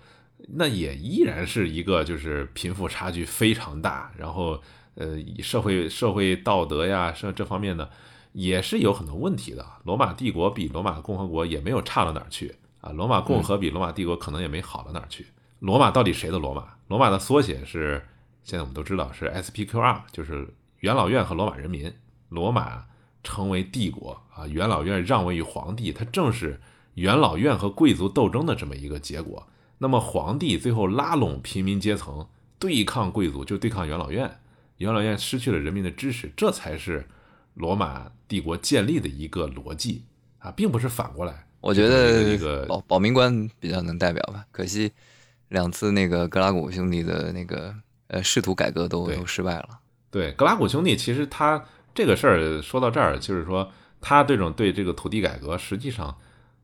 [0.49, 4.61] 那也依然是一个就是贫富差距非常大，然后
[4.95, 7.89] 呃社会社会道德呀，这这方面的
[8.33, 9.65] 也是有很多问题的。
[9.83, 12.55] 罗马帝国比罗马共和国也没有差到哪儿去。
[12.87, 15.27] 啊，罗马共和比罗马帝国可能也没好到哪儿去。
[15.59, 16.75] 罗马到底谁的罗马？
[16.87, 18.05] 罗马的缩写是，
[18.43, 20.47] 现在我们都知道是 SPQR，就是
[20.79, 21.93] 元老院和罗马人民。
[22.29, 22.85] 罗马
[23.23, 26.61] 成为帝国啊，元老院让位于皇帝，它正是
[26.93, 29.47] 元老院和贵族斗争的这么一个结果。
[29.79, 32.27] 那么皇帝最后拉拢平民阶层
[32.57, 34.39] 对抗贵族，就对抗元老院。
[34.77, 37.09] 元老院失去了人民的支持，这才是
[37.55, 40.05] 罗马帝国建立的一个逻辑
[40.37, 41.46] 啊，并不是反过来。
[41.67, 44.89] 我觉得保保民官比较能代表吧，可惜
[45.49, 47.75] 两次那个格拉古兄弟的那个
[48.07, 49.77] 呃试图改革都都失败了。
[50.09, 51.61] 对，格拉古兄弟其实他
[51.93, 56.15] 这个事儿说到这儿，就是说他这种对这个土地改革，实际上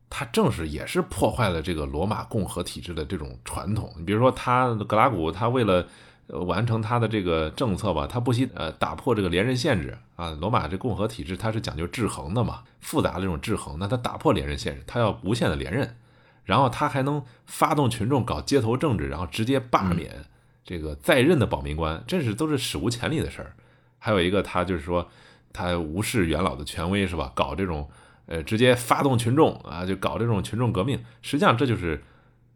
[0.08, 3.92] 他正是也是破坏了这个罗马共和体制的这种传统。
[3.98, 5.86] 你比如说他格拉古，他为了
[6.28, 10.30] 完成他的这个政策吧，他不惜呃打破这个连任限制啊。
[10.40, 15.96] 罗马这共和体制它是讲究制衡的嘛，复杂的这种制衡，那他打破连任限制，他要无限的连任，
[16.44, 20.24] 然后他还能发动群众搞街头政治，然后直接罢免
[20.64, 23.52] 这个在任的保民官，这是都是史无前例的事儿。
[23.98, 25.08] 还有一个，他就是说
[25.52, 27.30] 他无视元老的权威是吧？
[27.34, 27.88] 搞这种
[28.26, 32.02] 呃直接发动群众啊，就搞这种群众革命，实际上这就是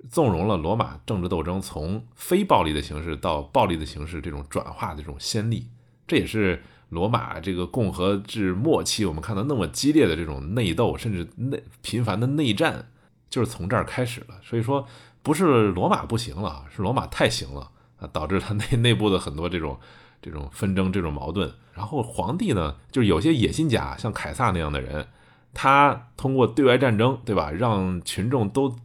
[0.08, 5.66] 纵容了罗马政治斗争从非暴力的形式到暴力的形式这种转化的这种先例，
[6.06, 12.86] 这也是罗马这个共和制末期我们看到那么激烈的这种内斗，甚至内频繁的内战，
[13.28, 14.38] 就是从这儿开始了。
[14.40, 14.86] 所以说，
[15.22, 19.78] 不是罗马不行了，是罗马太行了啊，导致他内 内部的很多这种
[20.22, 21.52] 这种纷争、这种矛盾。
[21.74, 25.08] 然后皇帝呢，就是有些野心家，像凯撒那样的人，
[25.52, 28.76] 他通过对外战争，对吧，让群众都。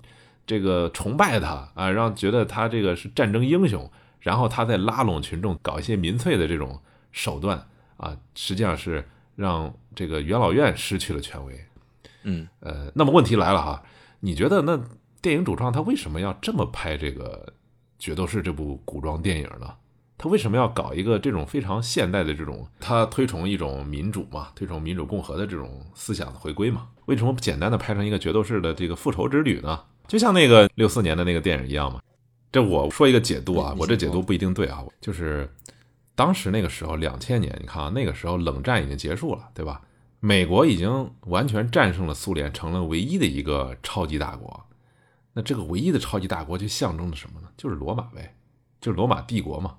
[0.46, 3.90] 这个崇拜他啊，让觉得他这个是战争英雄，
[4.20, 6.80] 然后他再拉拢群众，搞一些民粹的这种
[7.12, 7.68] 手段
[7.98, 11.66] 啊，实际上是让这个元老院失去了权威。
[12.24, 13.84] 嗯，呃，那么问题来了哈，
[14.22, 14.80] 你觉得那
[15.22, 17.46] 电影主创他为什么要这么拍这个
[17.98, 19.74] 《决斗士》这部古装电影呢？
[20.18, 22.66] 他为什么要搞一个这种非常现代的这种？
[22.80, 26.88] 他推崇一种民主嘛，推崇民主共和的这种思想的回归嘛？
[27.06, 29.82] 为什么不简单的拍成一个《决斗士》的这个复仇之旅呢？
[30.14, 32.00] 就像那个六四年的那个电影一样嘛，
[32.52, 35.52] 这我说一个解读啊，我这解读不一定对啊，就是
[36.14, 39.82] 当时那个时候两千年，你看啊，那个时候冷战已经结束了，对吧？
[40.20, 44.68] 美国已经完全战胜了苏联，成了唯一的一个超级大国。
[45.34, 47.48] 那这个唯一的超级大国就象征着什么呢？
[47.58, 48.36] 就是罗马呗，
[48.80, 49.78] 就是罗马帝国嘛。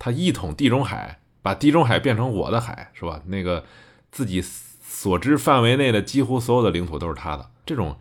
[0.00, 3.22] 他一统地中海，把地中海变成我的海，是吧？
[3.26, 3.64] 那个
[4.10, 7.96] 自己所知范围内的几乎所有的领土都是他的，这种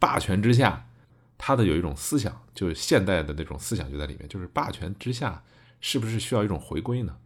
[0.00, 0.88] 霸权之下。
[1.42, 5.42] 他的有一种思想，就是现代的那种思想就在里面，就是霸权之下
[5.80, 7.16] 是不是需要一种回归呢？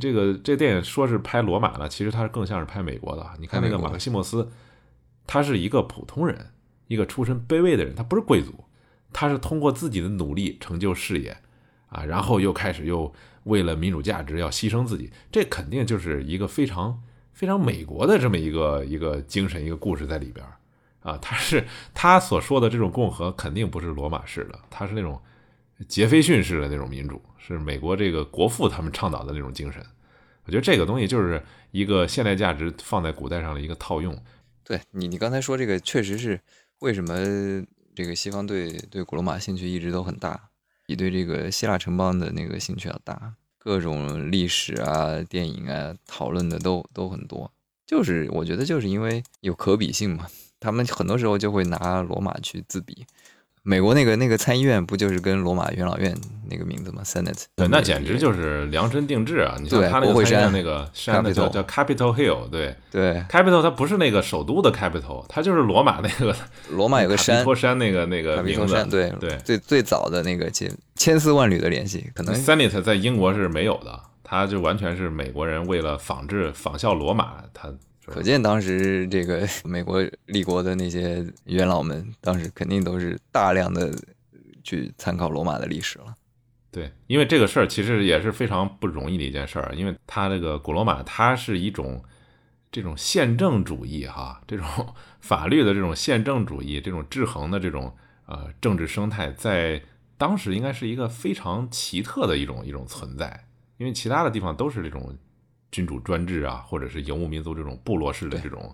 [0.00, 3.30] 这个这电影说是拍罗马的，其实它是更像是拍美国的。
[3.38, 4.50] 你看那个马克西莫斯，
[5.26, 6.52] 他是一个普通人，
[6.88, 8.64] 一个出身卑微的人，他不是贵族，
[9.12, 11.36] 他是通过自己的努力成就事业
[11.88, 17.02] 啊，然后又开始又为了民主价值要牺牲自己，这肯定就是一个非常
[17.34, 20.44] 非常美国的这么一个一个精神一个故事在里边。
[21.04, 25.20] 啊，他是他所说的这种共和肯定不是罗马式的，他是那种
[25.86, 29.84] 杰斐逊式的那种民主，是美国这个国父他们倡导的那种精神。
[30.46, 31.42] 我觉得这个东西就是
[31.72, 34.18] 一个现代价值放在古代上的一个套用。
[34.62, 36.40] 对你，你刚才说这个确实是
[36.78, 37.14] 为什么
[37.94, 40.48] 这个西方对对古罗马兴趣一直都很大，
[40.86, 47.52] 比对这个希腊城邦的那个兴趣要大，各种历史啊、电影啊讨论的都都很多，
[47.86, 50.26] 就是我觉得就是因为有可比性嘛。
[50.64, 53.04] 他们很多时候就会拿罗马去自比，
[53.62, 56.16] 美国那个那个参议院不就是跟罗马元老院
[56.50, 59.56] 那个名字吗？Senate，对，那简直就是量身定制啊！
[59.60, 66.34] 你像他那个参议院那个山叫叫 Capitol Hill，对对，Capitol 它不是那个首都的 Capitol，它就是罗马那个
[66.70, 77.70] 罗马有个山，托山那个那个名字，对对，最最早的那个千千丝万缕的联系，可能 Senate 在英国是没有的，它就完全是美国人为了仿制仿效罗马，他。
[78.06, 83.96] 可见当时这个 美国立国的那些元老们，当时肯定都是大量的
[84.62, 86.14] 去参考罗马的历史了。
[86.70, 92.02] 对，因为这个事儿其实也是非常不容易的一件事儿，因为它这个古罗马它是一种
[92.70, 94.66] 这种宪政主义哈，这种
[95.20, 97.94] 法律的这种宪政主义，这种制衡的这种
[98.26, 99.82] 呃政治生态，在
[100.18, 103.46] 当时应该是一个非常奇特的一种一种存在，
[103.78, 105.16] 因为其他的地方都是这种。
[105.74, 108.72] 君主专制啊，或者是游牧民族这种部落式的这种，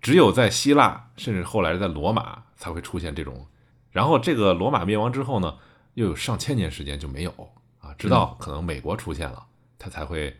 [0.00, 3.44] 只有在希腊，甚至后来在罗马才会出现这种。
[3.90, 5.58] 然后这个罗马灭亡之后呢，
[5.94, 7.32] 又有上千年时间就没有
[7.80, 9.44] 啊，直到可能美国出现了，
[9.76, 10.36] 它才会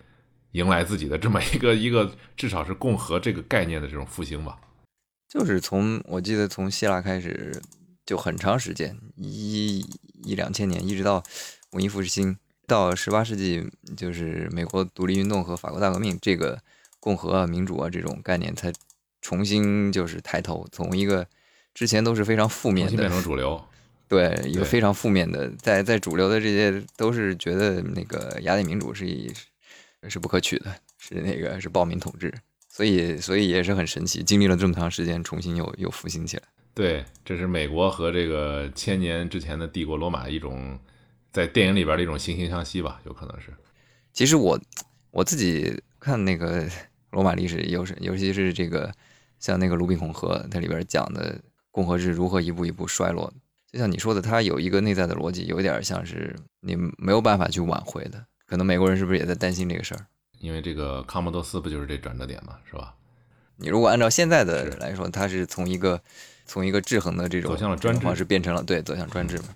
[0.52, 4.56] 迎来自己的这么一个一个至少是共和这个概念的这种复兴吧。
[5.28, 7.60] 就是从我记得从希腊开始
[8.04, 9.84] 就很长时间，一
[10.22, 11.20] 一两千年，一直到
[11.72, 12.38] 文艺复兴。
[12.66, 13.64] 到十八世纪，
[13.96, 16.60] 就是美国独立运动和法国大革命，这个
[16.98, 18.72] 共和啊、民主啊这种概念才
[19.22, 21.26] 重新就是抬头，从一个
[21.72, 23.64] 之前都是非常负面的变成主流，
[24.08, 29.06] 对 一个非常负面的，在在主流的这些都是觉得那个雅典民主是
[30.08, 32.34] 是不可取的，是那个是暴民统治，
[32.68, 36.42] 所以所以也是很神奇，经历了这么长时间，重新又又复兴起来。
[36.74, 40.76] 对，这是美国和这个千年之前的帝国罗马一种。
[41.36, 43.52] 在电影里边的一种惺惺相惜吧，有可能是。
[44.14, 44.58] 其实我
[45.10, 46.66] 我自己看那个
[47.10, 48.90] 罗马历史，尤是尤其是这个
[49.38, 51.38] 像那个《鲁滨孔河》，它里边讲的
[51.70, 53.30] 共和制如何一步一步衰落。
[53.70, 58.24] 就像你说的，它有一个内在的逻辑，有点像是你没有办法去挽回的。
[58.46, 60.06] 可能美国人是不是也在担心这个事儿？
[60.40, 62.94] 因为这个康莫多斯不就是这转折点嘛，是吧？
[63.56, 66.00] 你如果按照现在的来说，它是从一个
[66.46, 69.48] 从一个制衡的这种走向了专制，是变成了对走向专制嘛？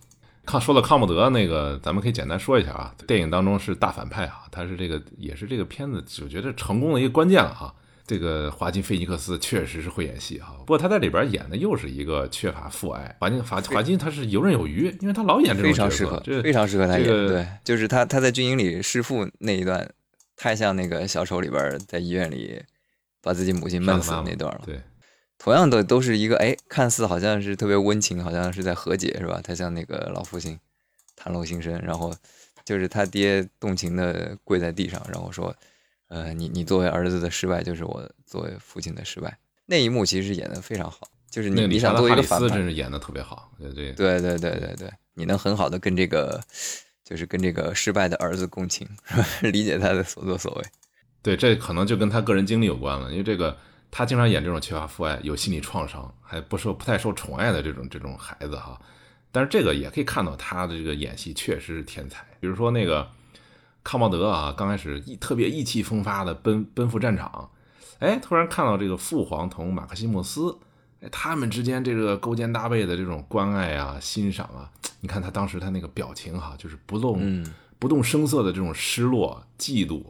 [0.50, 2.94] 康说到康姆德那个，咱们可以简单说一下啊。
[3.06, 7.72] 电影当中是大反派啊，他是这个也是这个片子，我觉得成功的一个关键了哈。
[8.06, 13.14] 这个华金菲尼克斯确实是会演戏哈，不过他在里边演的又是一个缺乏父爱。
[13.20, 17.06] 华金华华金他是游刃有余，因为他老演这种非常适合，非常适合他演。
[17.06, 19.88] 对，就是他他在军营里弑父那一段，
[20.34, 22.60] 太像那个小丑里边在医院里
[23.22, 24.62] 把自己母亲闷死那段了。
[24.66, 24.80] 对，
[25.40, 29.40] 同样的都是一个哎，看似好像是特别温情，好像是在和解是吧？
[29.42, 30.56] 他像那个老父亲
[31.18, 32.14] 袒露心声，然后
[32.64, 35.52] 就是他爹动情的跪在地上，然后说。
[36.12, 39.38] 呃，你你作为儿子的失败，就是我作为父亲的失败。
[39.66, 43.52] 那一幕其实演的非常好，就是你你想作为一个反派，真是演的特别好。
[43.60, 46.42] 对对对对对对对，你能很好的跟这个，
[47.04, 48.88] 就是跟这个失败的儿子共情，
[49.42, 50.64] 理解他的所作所为。
[51.22, 53.56] 对，这可能就跟他个人经历有关了，因为这个
[53.90, 58.80] 他经常演这种缺乏父爱、有心理创伤、还不受不太受宠爱的这种这种孩子哈。
[59.32, 63.08] 但是这个也可以看到他的这个演戏确实是天才，比如说那个。
[63.82, 67.50] 康茂德啊，刚开始意特别意气风发的奔奔赴战场，
[67.98, 70.54] 哎，突然看到这个父皇同马克西莫斯，
[71.00, 74.70] 哎，他们之间这个勾肩搭背的这种关爱啊、欣赏啊，
[75.00, 77.42] 你看他当时他那个表情哈，就是不动
[77.78, 80.04] 不动声色的这种失落、嫉妒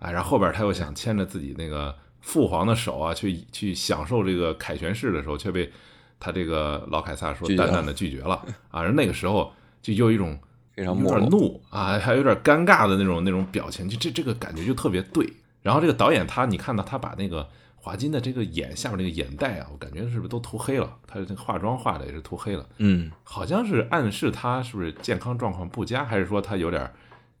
[0.00, 5.70] 啊，然后后边他又想牵着自己那个父皇的手啊，去去享受这个凯旋式的时候，却被
[6.18, 8.36] 他这个老凯撒说淡淡的拒绝了
[8.70, 9.52] 啊，而那个时候
[9.82, 10.38] 就有一种。
[10.74, 15.30] 非常有点怒啊，还有点尴尬的那种那种表情，就这这个感觉就特别对。
[15.60, 17.46] 然后这个导演他，你看到他把那个
[17.76, 20.96] 华金的这个眼下面那个眼袋啊，我感觉是不是都涂黑了？
[21.06, 22.66] 他这个化妆化的也是涂黑了。
[22.78, 26.90] 嗯，好像是暗示他是不是健康状况不佳，还是说他有点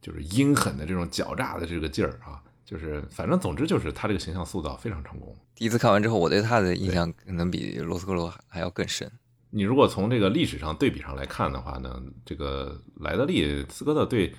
[0.02, 2.36] 就是阴狠的这种狡诈的这个劲儿啊？
[2.72, 5.36] 就是反正总之就是他这个形象塑造非常成功。
[5.54, 9.12] 第一次看完之后，我对他的印象可能比罗斯科罗还要更深。
[9.50, 14.34] 你如果从这个历史上对比上来看的话呢，这个莱德利斯科特对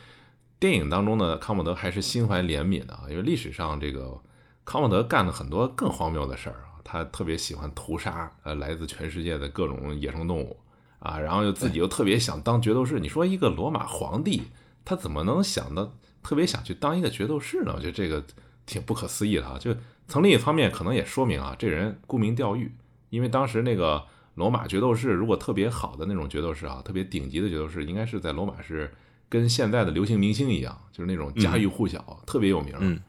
[0.58, 4.20] 电影当中的康莫德还是心怀怜悯的啊，因为历史上这个
[4.66, 10.58] 康莫德干了很多更荒谬的事儿啊，他特别喜欢屠杀呃来自全世界的各种野生动物
[10.98, 13.00] 啊，然后又自己又特别想当角斗士。
[13.00, 14.42] 你说一个罗马皇帝，
[14.84, 17.74] 他怎么能想到特别想去当一个角斗士呢？
[17.76, 18.24] 我觉得这个
[18.66, 19.58] 挺不可思议的啊。
[19.60, 19.76] 就
[20.08, 22.74] 从另一方面可能也说明啊，这人沽名钓誉，
[23.10, 24.04] 因为当时那个。
[24.36, 28.92] 罗马决斗士如果特别好的那种决斗士啊，特别顶级的决斗士，应该是在罗马是
[29.30, 32.74] 跟现在的流行明星一样，就是那种家喻户晓，特别有名。
[32.80, 33.00] 嗯，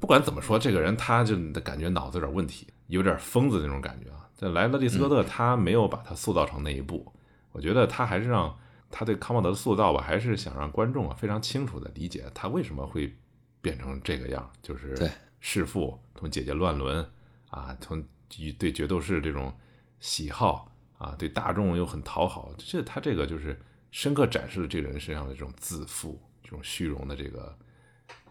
[0.00, 4.26] 不管怎么说，这个人他就感觉脑子有点问题，有点疯子那种感觉啊。
[4.34, 7.06] 在莱德利斯科特，他没有把他塑造成那一步，
[7.52, 8.52] 我觉得他还是让
[8.94, 13.12] 他对康茂德的塑造吧，还是想让观众啊非常清楚的理解他为什么会
[13.60, 17.04] 变成这个样，就是弑父从姐姐乱伦
[17.50, 18.02] 啊，从
[18.38, 19.52] 与对决斗士这种。
[20.00, 23.58] 喜好啊，对大众又很讨好，这他这个就是
[23.90, 27.56] 深刻展示了这个人身上的这种自负、这种虚荣的这个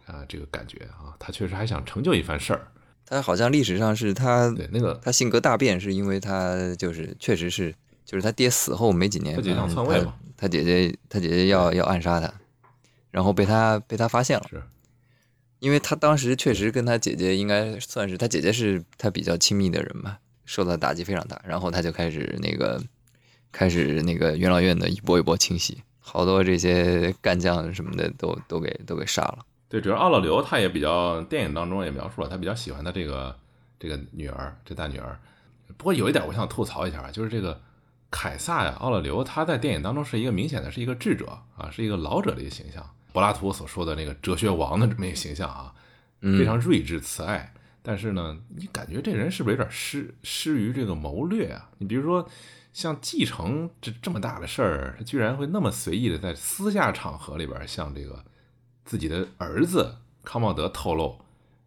[0.05, 1.17] 啊这个感觉啊。
[1.17, 2.67] 他确实还想成就一番事儿。
[3.07, 7.73] 他好像历史上是他对那个他性格大变，是因为他就是确实是
[8.13, 12.31] 就是他爹死后没几年，他姐姐想篡位嘛，他姐姐他姐姐要要暗杀他，
[13.09, 14.61] 然后被他被他发现了，是
[15.57, 20.19] 因为他当时确实跟他姐姐应该算是他姐姐是他比较亲密的人嘛。
[20.45, 22.79] 受到打击非常大，然后他就开始那个，
[23.49, 29.39] 开始那个元老院的一波一波清洗，好多这些干将什么的都都给都给杀了。
[29.69, 33.33] 对，主要奥老刘他也比较，电影当中也描述了他比较喜欢他这个
[33.79, 35.17] 这个女儿，这大女儿。
[35.77, 37.59] 不过有一点我想吐槽一下，就是这个
[38.15, 41.25] 凯撒呀，奥勒留他在电影当中是一个明显的是一个智者
[41.57, 45.73] 啊，是一个老者的一个形象，柏拉图所说的那个哲学王的这么一个形象啊，
[46.21, 47.51] 非常睿智慈爱。
[47.81, 51.71] 但是呢，你感觉这人是不是有点失失于这个谋略啊？
[51.79, 52.29] 你比如说，
[52.71, 58.23] 像继承这这么大的事儿，他居然会那么随意的在私下场合里边向这个
[58.85, 61.19] 自己的儿子康茂德透露，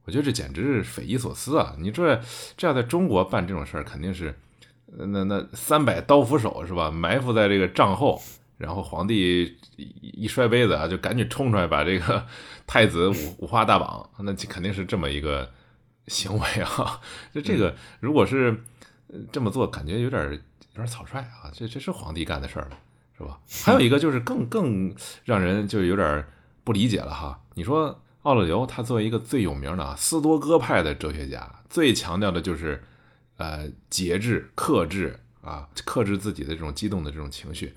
[0.05, 1.74] 我觉得这简直是匪夷所思啊！
[1.78, 2.22] 你这
[2.57, 4.38] 这要在中国办这种事儿，肯定是
[4.87, 6.91] 那那三百刀斧手是吧？
[6.91, 8.20] 埋伏在这个帐后，
[8.59, 12.26] 然后皇帝一摔杯子啊，就赶紧冲出来把这个
[12.66, 15.51] 太子五五花大绑，那肯定是这么一个。
[16.09, 17.01] 行为啊，
[17.34, 18.62] 就这个，如果是
[19.32, 21.51] 这么做，感觉有点有点草率啊。
[21.53, 22.76] 这这是皇帝干的事儿吗？
[23.18, 23.41] 是吧？
[23.64, 26.24] 还有一个就是更更让人就有点
[26.62, 27.41] 不理解了哈。
[27.55, 32.80] 你说奥勒留他作为一个最有名的啊斯多哥派的哲学家，最强调的就是
[33.37, 37.74] 呃节制、克制啊，克制自己的这种激动的这种情绪。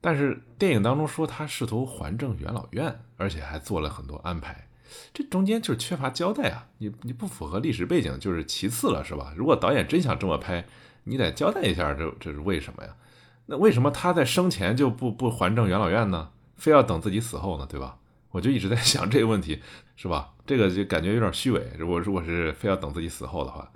[0.00, 4.68] 但是电影当中说他试图还政元老院，而且还做了很多安排。
[5.12, 6.66] 这中间就是缺乏交代啊！
[6.78, 9.34] 你你不符合历史背景就是其次了，是吧？
[9.36, 10.64] 如果导演真想这么拍，
[11.04, 12.96] 你得交代一下，这这是为什么呀？
[13.46, 16.30] 那为什么他在生前就不不还政元老院呢？
[16.56, 17.98] 非要等自己死后呢，对吧？
[18.30, 19.60] 我就一直在 想这个问题，
[19.96, 20.32] 是吧？
[20.46, 21.70] 这个就感觉有点虚伪。
[21.76, 23.70] 如果如果是非要等自己死后的话，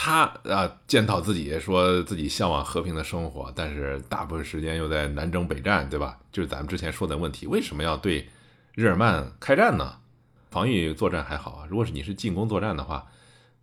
[0.00, 6.16] 他啊检讨自己，说自己向往和平的生活，但是大部分时间又在南征北战，对吧？
[6.30, 8.28] 就是咱们之前说的问题，为什么要对
[8.76, 9.96] 日耳曼开战呢？
[10.50, 13.08] 防御作战还好啊，如果是你是进攻作战的话，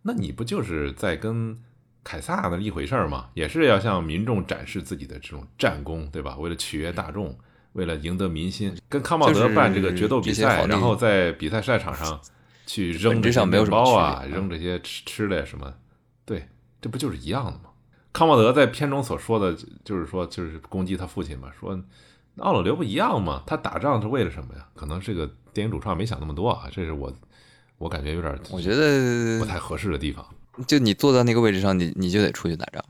[0.02, 1.58] 那你不就是在跟
[2.04, 3.30] 凯撒的一回事儿吗？
[3.32, 6.36] 也是要向民众展示自己的这种战功，对吧？
[6.36, 7.34] 为了取悦大众，
[7.72, 12.20] 为了赢得民心，跟康茂德办这个决斗比赛，然后在比赛赛场上
[12.66, 15.72] 去扔这些面包啊，扔这些吃吃的什么。
[16.26, 16.46] 对，
[16.82, 17.70] 这不就是一样的吗？
[18.12, 21.78] 康茂德在片中所说的就是说，就是攻击他父亲嘛，说
[22.38, 24.66] 奥老刘不一样嘛，他打仗是为了什么呀？
[24.74, 27.10] 可能这个电影主创没想那么多啊，这是我
[27.78, 30.26] 我感觉有点，我觉得不太合适的地方。
[30.66, 32.82] 就你坐在那个位置上，你你就得出去打仗，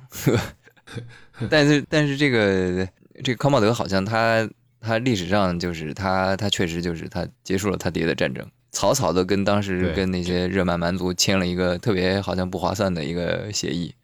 [1.51, 2.89] 但是但是这个
[3.25, 4.49] 这个康茂德好像他
[4.81, 8.49] 他历史上就是他他确实就是他结束了他爹的战争。
[8.77, 13.95] 草草的跟当时跟那些日满蛮族签了一个特别好像不划算的一个协议，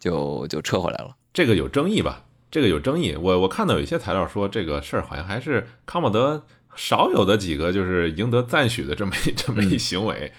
[0.00, 1.14] 就就撤回来了。
[1.34, 2.24] 这个有争议吧？
[2.50, 3.14] 这个有争议。
[3.14, 6.42] 我我看到有一些材料说这个事儿好像还是康茂德
[6.74, 10.32] 少有的几个就是赢得赞许的这么一这么一行为。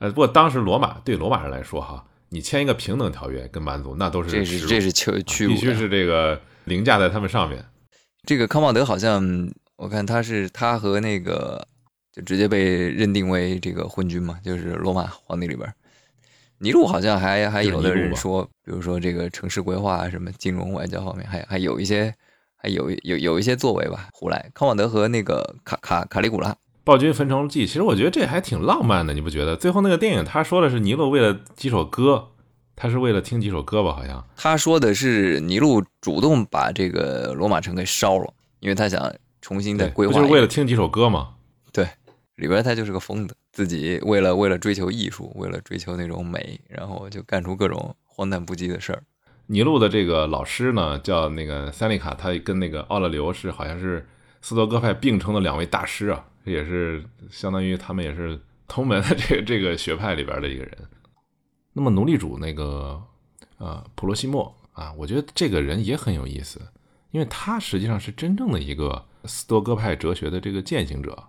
[0.00, 7.64] 呃，不过当时罗马对罗马人来说哈，你签一个平等条约跟蛮族那都是这是这是屈屈必须是这个凌驾在他们上面。
[8.26, 11.68] 这个康茂德好像我看他是他和那个。
[12.12, 15.72] 就直接被认定为这个昏君嘛，就是罗马皇帝里边，
[16.58, 22.14] 尼禄好像还还有的人说，比如说这个城市规划什么金融外交方面，还还有一些，
[22.54, 24.10] 还有有有一些作为吧。
[24.12, 26.54] 胡来，康瓦德和那个卡卡卡里古拉
[26.84, 29.56] 暴君焚城记，其实我觉得这还挺浪漫的，你不觉得？
[29.56, 32.28] 最后那个电影他说的是尼禄为了几首歌，
[32.76, 33.94] 他是为了听几首歌吧？
[33.94, 41.30] 好像他说的是尼禄主动把这个罗马城给烧了，因为他想重新再规划，就是为了听几首歌嘛。
[42.36, 49.02] 里边他就是个疯子，自己为了为了追求艺术，为了追求那种美，然后就干出各种荒诞不羁的事儿。
[49.46, 54.06] 尼禄的这个老师呢，叫那个塞利卡，他跟那个奥勒留是好像是
[54.40, 60.78] 斯多哥派并称的两位大师啊，也是相当于他们也是同门的这个这个学派里边的一个人。
[61.74, 63.02] 那么奴隶主那个
[63.58, 66.60] 呃普罗西莫啊，我觉得这个人也很有意思，
[67.10, 71.22] 因为他实际上是真正的一个斯多哥派哲学的这个践行者。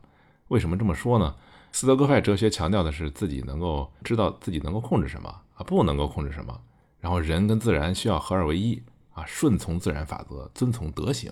[0.50, 1.36] 为什么这么说呢？
[1.72, 6.62] 斯德哥派哲学强调的是自己能够知道自己能够控制什么啊，不能够控制什么，
[7.00, 8.80] 然后人跟自然需要合二为一
[9.14, 11.32] 啊，顺从自然法则，遵从德行。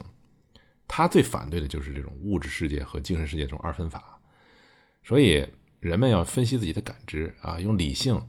[0.88, 4.20] 他最反对的就是这种物质世界和精神世界这种二分法。
[5.03, 5.47] 所以
[5.80, 8.20] 人们要分析自己的感知啊，用理性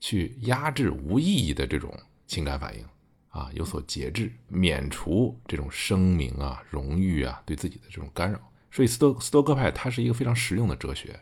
[0.00, 1.94] 去压制无意义的这种
[2.26, 2.84] 情感反应
[3.28, 8.40] 啊，有所节制，免除这种声名啊、荣誉啊对自己的这种干扰。
[8.70, 11.18] 所以斯多斯多哥派它是一个非常实用的哲学，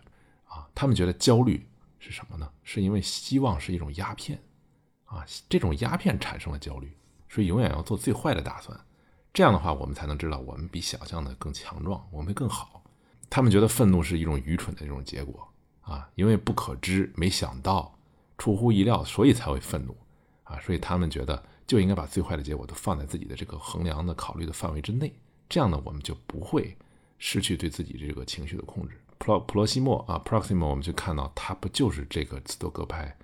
[0.46, 1.66] 啊，他们觉得焦虑
[1.98, 2.50] 是什么呢？
[2.62, 4.42] 是因为希望是一种鸦片，
[5.04, 6.92] 啊，这种鸦片产生了焦虑，
[7.28, 8.78] 所以永远要做最坏的打算，
[9.32, 12.82] 这样的话我们才能知道我们比想象的更强壮，我们会更好。
[13.30, 15.48] 他们觉得愤怒是一种愚蠢的这种结果，
[15.82, 17.96] 啊，因为不可知、没想到、
[18.36, 19.96] 出乎意料，所以才会愤怒，
[20.42, 25.12] 啊，所以他们觉得就应该把最坏的结果都放在自己的这个衡量的考虑的范围之内，
[25.48, 26.76] 这样呢，我们就不会。
[27.18, 29.00] 失去对自己这个情绪的控制。
[29.18, 33.16] 普罗普罗西莫啊，Proximo，我们就看到他不就是这个斯多格派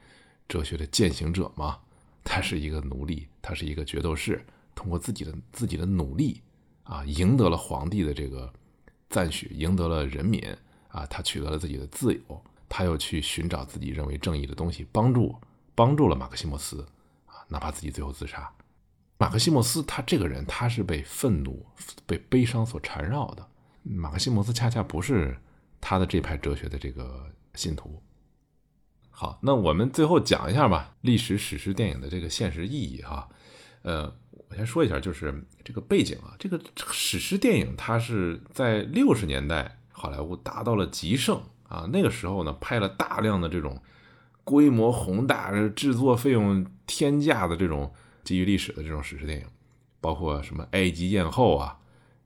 [0.49, 1.79] 哲学的践行者吗？
[2.25, 6.41] 他是一个奴隶，他是一个决斗士，通过自己的自己的努力
[6.85, 8.53] 啊，赢得了皇帝的这个
[9.09, 10.43] 赞许，赢得了人民
[10.89, 15.35] 啊，他取得了自己的自由，他又去寻找自己认为正义的东西，帮助
[15.75, 16.87] 帮助了马克西莫斯
[17.27, 18.51] 啊，哪怕自己最后自杀。
[19.19, 21.67] 马克西莫斯他这个人，他是被愤怒、
[22.07, 23.47] 被悲伤所缠绕的。
[23.83, 25.37] 马克西莫斯恰恰不是
[25.81, 28.03] 他的这派哲学的这个信徒。
[29.11, 33.29] 好，那我们最后讲一下吧，历史史诗电影的这个现实意义哈。
[33.83, 34.15] 呃，
[34.49, 36.61] 我先说一下，就是这个背景啊，这个
[36.91, 43.81] 史诗电影它是在六十年代好莱坞达到了极盛啊，那个时候呢拍了大量的这种
[44.45, 47.93] 规模宏大、制作费用天价的这种
[48.25, 49.47] 基于历史的这种史诗电影，
[50.01, 51.79] 包括什么《埃及艳后》啊。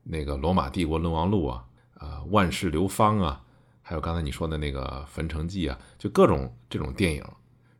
[0.07, 1.65] 那个《罗马帝国沦亡录》啊，
[1.97, 3.41] 啊，《万世流芳》啊，
[3.81, 7.23] 还有刚才你说的那个《焚城记》啊，就各种这种电影，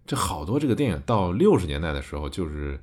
[0.05, 2.81] 这好多这个电影到六十年代的时候就是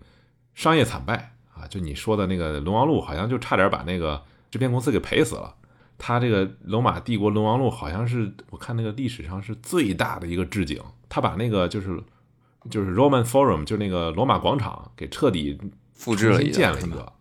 [0.55, 1.66] 商业惨败啊！
[1.66, 5.55] 就你说的那个《龙王录》，好像就差点把那个制片公司给赔死了。
[5.99, 12.03] 他这个《罗马帝国龙王录》好像是我看那个历史上是最大的一个置景，他把那个就是
[12.70, 15.59] 就是 Roman Forum，就那个罗马广场给彻底
[15.93, 17.12] 复制了建了一个。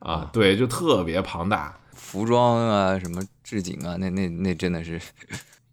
[0.00, 5.00] 啊，对，就特别庞大，服装啊，什么置景啊，那那那真的是，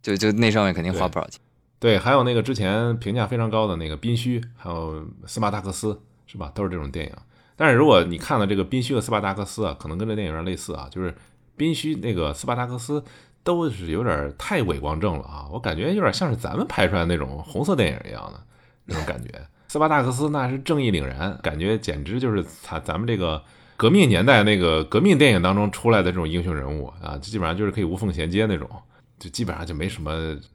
[0.01, 1.41] 就就那上面肯定花不少钱。
[1.79, 5.93] 对，还有那个之前评价非常高的那个《宾虚》，还有《斯巴达克斯》，
[6.25, 6.51] 是吧？
[6.55, 7.11] 都是这种电影。
[7.55, 11.11] 但是如果你看了这个《宾虚》和《斯巴达克斯》啊，可能跟这电影有点类似啊，就是
[11.55, 12.99] 《宾虚》那个《斯巴达克斯》
[13.43, 18.43] 都是有点太伟光正了啊，我感觉有点像是咱们拍出来那种红色电影一样的
[18.85, 19.29] 那种感觉。
[19.67, 23.43] 斯巴达克斯那是正义凛然，感觉简直就是咱咱们这个
[23.77, 28.69] 革命年代那个革命电影当中出来的这种英雄人物啊，基本上就是可以无缝衔接那种。
[29.19, 30.11] 就基本上就没什么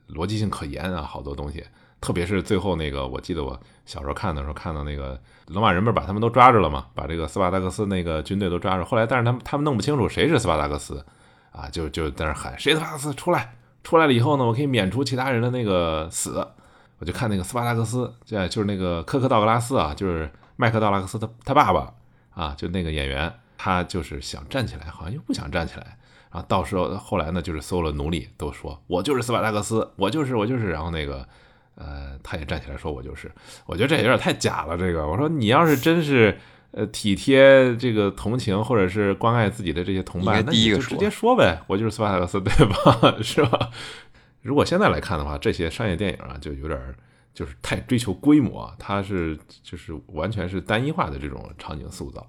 [0.08, 1.64] 逻辑性可言啊，好多东西，
[2.00, 6.86] 特别是最后那个，我记得我小时候看的时候，看到那个罗马人不是把他们都抓住了吗？
[6.94, 11.04] 把这个斯巴达克斯那个军队都抓住，后来但是他们他们弄不清楚谁是斯巴达克斯
[11.50, 13.52] 啊，就就在那喊谁斯巴达克斯出来，
[13.82, 16.46] 出来了以后呢，我可以免除其他人的那个死。
[17.00, 21.92] 我就看那个斯巴达克斯，这就是那个科克道格拉斯啊，就是麦克道拉克斯他他爸爸
[22.34, 25.98] 啊，就那个演员，他就是想站起来，好像又不想站起来。
[26.30, 31.28] 然后，到时候后来呢，就是所有的奴隶都说我就是斯巴达克斯，我就是我就是，然后那个，
[31.74, 33.30] 呃，他也站起来说我就是，
[33.66, 34.78] 我觉得这有点太假了。
[34.78, 36.38] 这个我说你要是真是
[36.70, 43.16] 呃体贴这个同情或者是关爱自己的这些同伴，那你就直接说呗，我就是斯巴达克斯，对吧？
[43.20, 43.68] 是吧？
[44.40, 46.80] 如果现在来看的话，这些商业电影啊，就有点
[47.34, 52.26] 就是太追求规模，它是就是完全是单一化的这种场景塑造，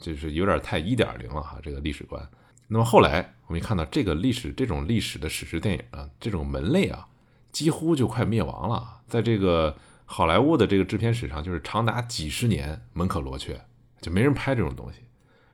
[0.00, 2.28] 就是有点太一点零了哈，这个历史观。
[2.68, 7.06] 那么后来，我们看到这个历史这种历史的史诗电影啊，这种门类啊，
[7.52, 9.02] 几乎就快灭亡了。
[9.06, 13.64] 在这个好莱坞的这个制片史上，就是长达几十年门可罗雀，
[14.00, 15.00] 就没人拍这种东西。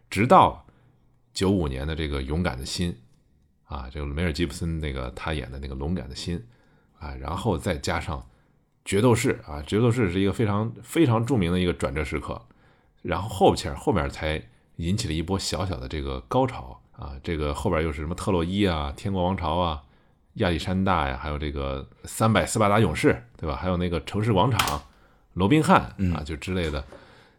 [0.08, 0.66] 直到
[1.34, 2.96] 九五年的这个《勇敢的心》
[3.74, 6.42] 啊，这个梅尔吉布森那个他演的那个《勇敢的心》
[7.06, 8.18] 啊，然后再加上
[8.84, 12.40] 《决斗士》啊，《决斗士》是一个非常非常著名的一个转折时刻，
[13.02, 14.42] 然后后边后面才
[14.76, 16.78] 引起了一波小小的这个高潮。
[16.92, 19.82] 啊，这个后边又是什么特洛伊啊、天国王朝啊、
[20.34, 23.56] 亚历山大呀，还有这个三百斯巴达勇士，对吧？
[23.56, 24.80] 还有那个城市广场、
[25.32, 25.80] 罗宾汉
[26.14, 26.84] 啊，就之类的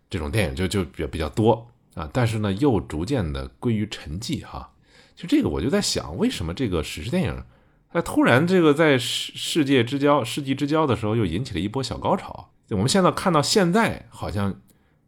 [0.10, 2.10] 这种电影就就比比较多啊。
[2.12, 4.70] 但是呢，又逐渐的归于沉寂哈。
[5.16, 7.44] 就这个，我就在想，为什么这个史诗电影，
[7.94, 12.50] 它突然这个在世世界之交、世纪之交的时候，又引起了一波小高潮？
[12.72, 14.60] 我们现在看到现在，好像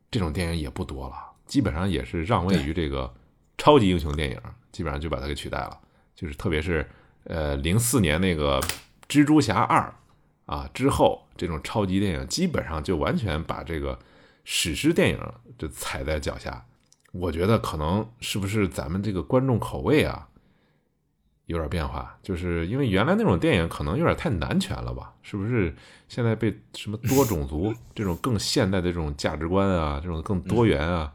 [0.10, 1.16] 这种电影也不多了，
[1.46, 3.14] 基本上也是让位于这个。
[3.58, 4.38] 超级英雄电影
[4.74, 5.80] 基本上就把它给取代了，
[6.14, 6.86] 就是特别是
[7.24, 8.60] 呃零四年那个
[9.08, 9.94] 蜘蛛侠二
[10.46, 13.98] 啊之后，这种超级电影基本上就完全把这个
[14.44, 15.20] 史诗电影
[15.58, 16.66] 就踩在脚下。
[17.14, 20.28] 我觉得可能是不是咱们这个观众口味啊
[21.46, 25.14] 有点变化，就是因为原来那种电影可能有点太男权了吧？
[25.22, 25.76] 是不是
[26.08, 31.14] 现在被什么多种族 这种更现代的这种价值观啊，这种更多元啊，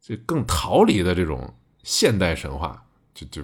[0.00, 1.54] 就更逃离的这种。
[1.84, 2.84] 现代神话
[3.14, 3.42] 就就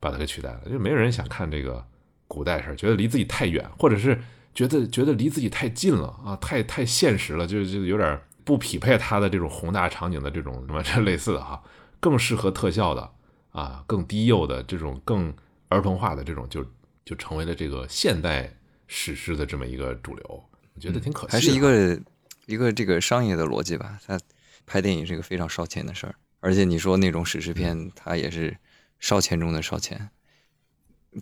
[0.00, 1.86] 把它给取代了，就没有人想看这个
[2.26, 4.20] 古代事儿，觉得离自己太远，或者是
[4.52, 11.62] 觉得觉得离自己太近了啊，太太现实了，就就有点不匹配他的这种宏大场景的这种什么这 类似的哈，
[12.00, 13.08] 更适合特效的
[13.56, 15.34] 啊，更低幼的这种更
[15.68, 16.62] 儿童化的这种，就
[17.06, 18.54] 就成为了这个现代
[18.86, 21.32] 史诗的这么一个主流，我觉得挺可惜。
[21.32, 21.98] 还是一个
[22.44, 24.20] 一个这个商业的逻辑吧，它
[24.66, 26.14] 拍电影是一个非常烧钱的事儿。
[26.40, 28.54] 而且你说那种史诗片，它也是
[29.00, 30.10] 烧钱中的烧钱，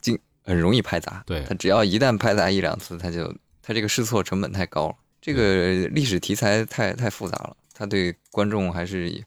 [0.03, 1.23] 经很容易拍砸。
[1.25, 3.33] 对，它只要一旦拍砸一两次，它就
[3.63, 4.97] 它这个试错成本太高了。
[5.21, 9.25] 这个历史题材太太复杂了，它对观众还是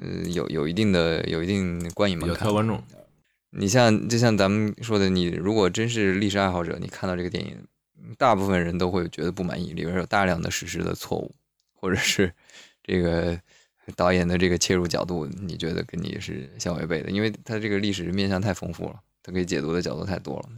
[0.00, 2.38] 呃有有一定的有一定观影门槛。
[2.38, 2.82] 挑观众。
[3.50, 7.56] 你像就像咱们说的，你如果真是历史爱好者，你看到这个电影，
[8.18, 11.34] 大部分人都会觉得不满意，里边有大量的史实的错误，
[11.74, 12.32] 或者是
[12.84, 13.38] 这个。
[13.94, 17.10] 导演的这个切入角度，你觉得跟你是相违背的？
[17.12, 20.48] 因为他这个历史面向太丰富了，他可以解读的角度太多了。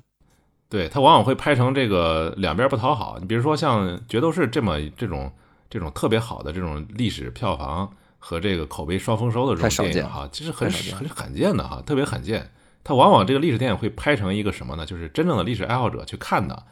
[0.71, 3.19] 对他往往会拍成这个两边不讨好。
[3.21, 5.31] 你比如说像《角斗士》这么这种
[5.69, 12.51] 这种特别好的这种历史票房和这个口碑双丰收的这种电影哈，其实很很罕见的哈，特别罕见。
[12.85, 14.85] 它往往这个历史电影会拍成一个什么呢？
[14.85, 16.63] 就是真正的历史爱好者去看的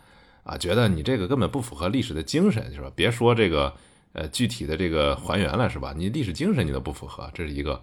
[0.45, 2.91] 啊，觉得你这个根本不符合历史的精神，是吧？
[2.95, 3.75] 别说这个。
[4.13, 5.93] 呃，具体的这个还原了是吧？
[5.95, 7.79] 你历史精神你都不符合，这是一个；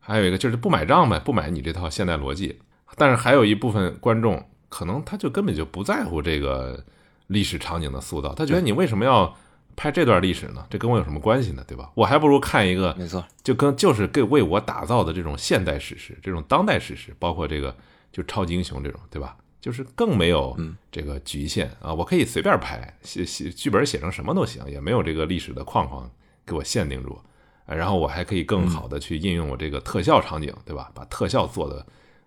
[0.00, 2.58] 还有一个就是不买账呗，不买你这套现代逻辑。
[2.96, 6.84] 但是还有一部分观众，可能他就根本就不在乎这个
[7.28, 9.32] 历史场景的塑造，他觉得你为什么要
[9.76, 10.66] 拍这段历史呢？
[10.70, 11.62] 这跟我有什么关系呢？
[11.68, 11.90] 对吧？
[11.94, 17.76] 我还不如看一个，没错，就跟就是给为我打造的这种现代史诗，这种当代史诗，包括这个
[18.10, 19.36] 就超级英雄这种，对吧？
[19.60, 20.56] 就是更没有
[20.92, 26.08] 这个局限啊，我可以随便拍，写写剧本写成什么都行，也没有这个历史的框框
[26.46, 27.18] 给我限定住，
[27.66, 30.90] 然后我还可以更好的去应用我这个特效场景，对吧？
[30.94, 31.84] 把特效做的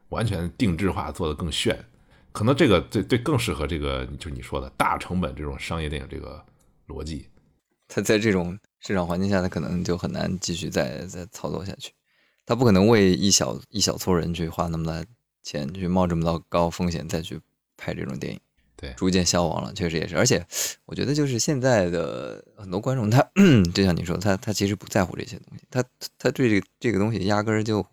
[0.09, 1.81] 完全定制化做的更炫，
[2.33, 6.43] 可能这个对对更适合这个就是你说的大成本这种商业电影这个
[6.89, 7.27] 逻辑。
[7.89, 11.91] 他在这种市场环境下，他可能就很难继续再再操作下去。
[12.45, 15.05] 他不可能为一小一小撮人去花那么大
[15.43, 17.39] 钱，去冒这么高高风险再去
[17.75, 18.39] 拍这种电影。
[18.75, 20.15] 对，逐渐消亡了，确实也是。
[20.15, 20.45] 而且
[20.85, 23.21] 我觉得，就是现在的很多观众，他
[23.73, 25.83] 就像你说，他他其实不在乎这些东西，他
[26.17, 27.85] 他对这个这个东西压根儿就，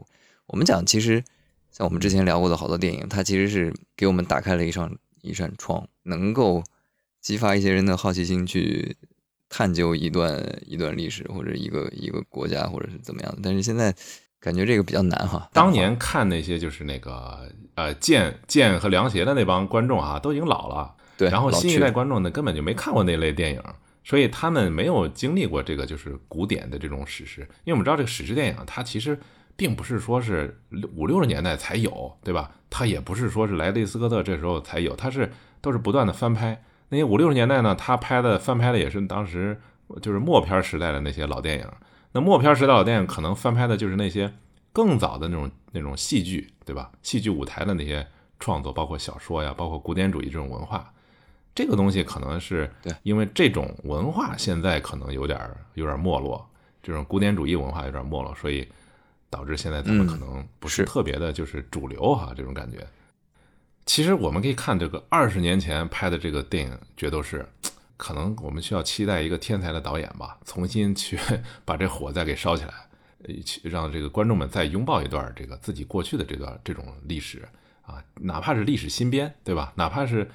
[0.47, 1.24] 我们讲，其实
[1.73, 6.62] 像我们之前聊过的好多电影，它其实是给我们打开了一扇一扇窗，能够
[7.20, 8.97] 激发一些人的好奇心去
[9.48, 13.39] 探究一段一段历史或者一个一个国家或者是怎么样的。
[13.43, 13.94] 但是现在
[14.40, 15.48] 感觉这个比较难哈。
[15.52, 20.94] 当年看那些就是那个呃剑剑和凉鞋的那帮观众啊，都已经老了。
[21.16, 23.62] 对，然后新一代观众呢，根本就没看过那类电影，
[24.05, 27.40] 所以他们没有经历过这个就是古典的这种史诗。
[27.64, 29.18] 因为我们知道这个史诗电影，它其实
[29.56, 30.60] 并不是说是
[30.94, 32.51] 五六十年代才有，对吧？
[32.68, 35.32] 它也不是说是莱利斯科特这时候才有，它是
[35.62, 36.62] 都是不断的翻拍。
[36.88, 39.60] 那些五六十年代呢，他拍的翻拍的也是当时
[40.00, 41.66] 就是默片时代的那些老电影。
[42.12, 44.32] 那默片时代老电影可能翻拍的就是那些
[44.72, 46.90] 更早的那种那种戏剧，对吧？
[47.02, 48.06] 戏剧舞台的那些
[48.38, 50.92] 创作，包括小说呀，包括古典主义这种文化。
[51.54, 55.40] 这个东西可能是对因为这种文化现在可能有点
[55.74, 56.46] 有点没落，
[56.82, 58.68] 这种古典主义文化有点没落，所以
[59.30, 62.86] 导致现在咱们嗯可能不是是特别的，就是主流哈这种感觉。
[63.86, 67.46] 其实我们可以看这个二十年前拍的这个电影《决斗士》，
[67.96, 71.16] 可能我们需要期待一个天才的导演吧，重新去
[71.64, 72.74] 把这火再给烧起来，
[73.22, 77.48] 呃，去让这个观众们再拥抱一段这个自己过去的这段这种历史
[77.86, 79.72] 啊，哪怕是历史新编，对吧？
[79.76, 80.28] 哪怕是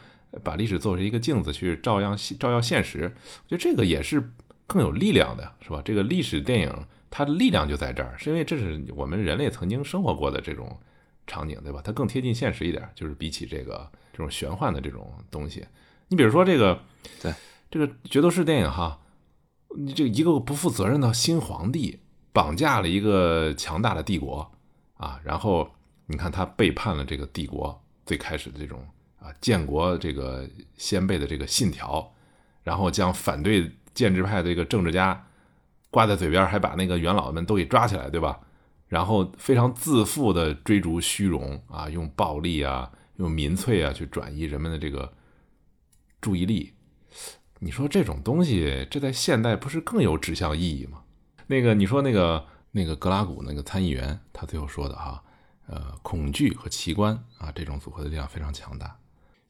[0.44, 3.14] 把历史做成一个镜子去照样照耀现实，
[3.44, 4.32] 我觉得这个也是
[4.66, 5.82] 更有力量的，是吧？
[5.84, 6.74] 这个历史电影
[7.10, 10.80] 它的力量就在这儿，是因为这是我们人类曾经生活过的这种
[11.28, 11.82] 场景，对吧？
[11.84, 15.66] 它更贴近现实一点，就是比起这个这种玄幻的这种东西，
[16.10, 16.80] 你比如说这个，
[17.22, 17.34] 对
[17.70, 19.00] 这个角斗士电影哈，
[19.78, 22.00] 你这个一个不负责任的新皇帝
[22.34, 24.52] 绑架了一个强大的帝国
[24.98, 25.70] 啊，然后
[26.08, 28.86] 你看他背叛了这个帝国最开始的这种
[29.20, 32.14] 啊建国这个先辈的这个信条，
[32.64, 35.28] 然后将反对建制派的这个政治家
[35.90, 38.40] 挂在嘴边，还把那个元老们都给抓起来，对吧？
[38.92, 45.14] 然后非常自负的追逐虚荣啊，用暴力啊，用民粹啊去转移人们的这个
[46.20, 46.74] 注意力。
[47.60, 51.04] 你说这种东西，这在现代不是更有指向意义吗？
[51.48, 55.24] 那个你说那个那个格拉古那个参议员，他最后说的哈，
[55.68, 58.94] 呃，恐惧和奇观啊，这种组合的力量非常强大，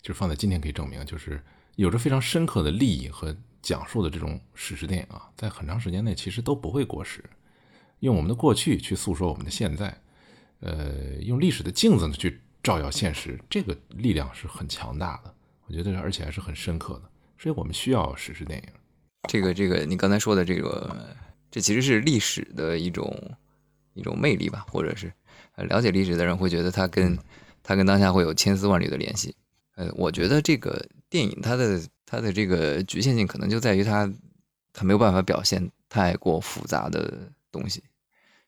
[0.03, 1.43] 就是放在今天可以证明，就是
[1.77, 7.27] 有着非常深刻的利益和讲述的这种史诗电影啊，在很长时间内其实都不会过时。
[8.01, 9.97] 用我们的过去去诉说我们的现在，
[10.59, 15.33] 呃，用历史的镜子呢去照耀现实，这个力量是很强大的，
[15.65, 18.69] 我觉得而且还是很深刻的，所以我们需要史诗电影。
[19.29, 21.15] 这个这个，你刚才说的这个，
[21.49, 23.15] 这其实是历史的一种
[23.93, 25.13] 一种魅力吧，或者是
[25.55, 27.17] 呃了解历史的人会觉得它跟
[27.61, 29.35] 它跟当下会有千丝万缕的联系。
[29.75, 34.11] 呃，我觉得这个电影它的它的这个局限性可能就在于它
[34.73, 37.83] 它没有办法表现太过复杂的东西，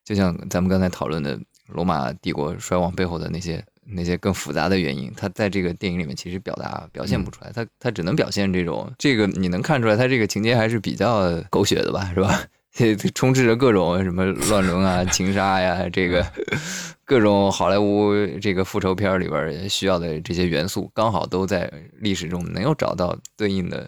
[0.04, 12.44] 就像咱们刚才讨论的罗马帝国衰亡背后的那些那些更复杂的原因，它在这个电影里面其实表达表现不出来，它它只能表现这种这个你能看出来，它这个情节还是比较狗血的吧，是吧？
[13.14, 16.26] 充斥着各种什么乱伦啊、情杀呀，这个
[17.06, 18.12] 各种好莱坞
[18.42, 23.88] 这个复仇片儿里边儿需要的这些元素，刚好都在历史中能够找到对应的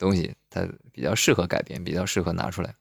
[0.00, 2.74] 东西，它比较适合改编，比较适合拿出来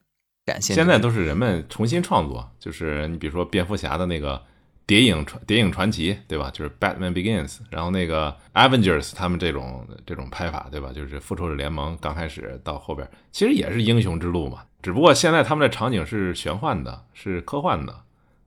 [0.46, 0.76] 展现。
[0.76, 4.42] 现在都是人们重新创作，就是你比如说蝙蝠侠的那个
[4.86, 6.50] 谍影传谍影传奇，对吧？
[6.54, 10.92] 就是 Batman Begins，然后那个 Avengers 他们这种这种拍法，对吧？
[10.94, 17.96] 就是复仇者联盟刚开始到后边，其实也是英雄之路嘛，只不过现在他们的场景是玄幻的，是科幻的，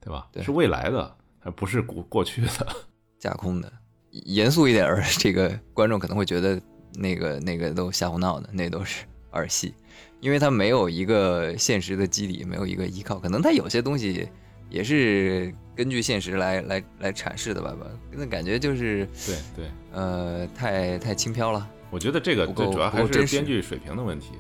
[0.01, 0.29] 对吧？
[0.33, 2.49] 对是未来的，而不是过过去的。
[3.19, 3.73] 架空的，
[4.11, 6.61] 严肃一点儿，这个观众可能会觉得
[6.95, 9.75] 那个那个都瞎胡闹的，那都是儿戏，
[10.21, 14.29] 因为它没有一个现实的基底，没有一个依靠，可能它有些东西
[14.69, 24.33] 也是根据现实来来来阐释的吧吧，那感觉就是对对，呃太太轻飘了，我觉得这个最主要还是编剧水平的问题。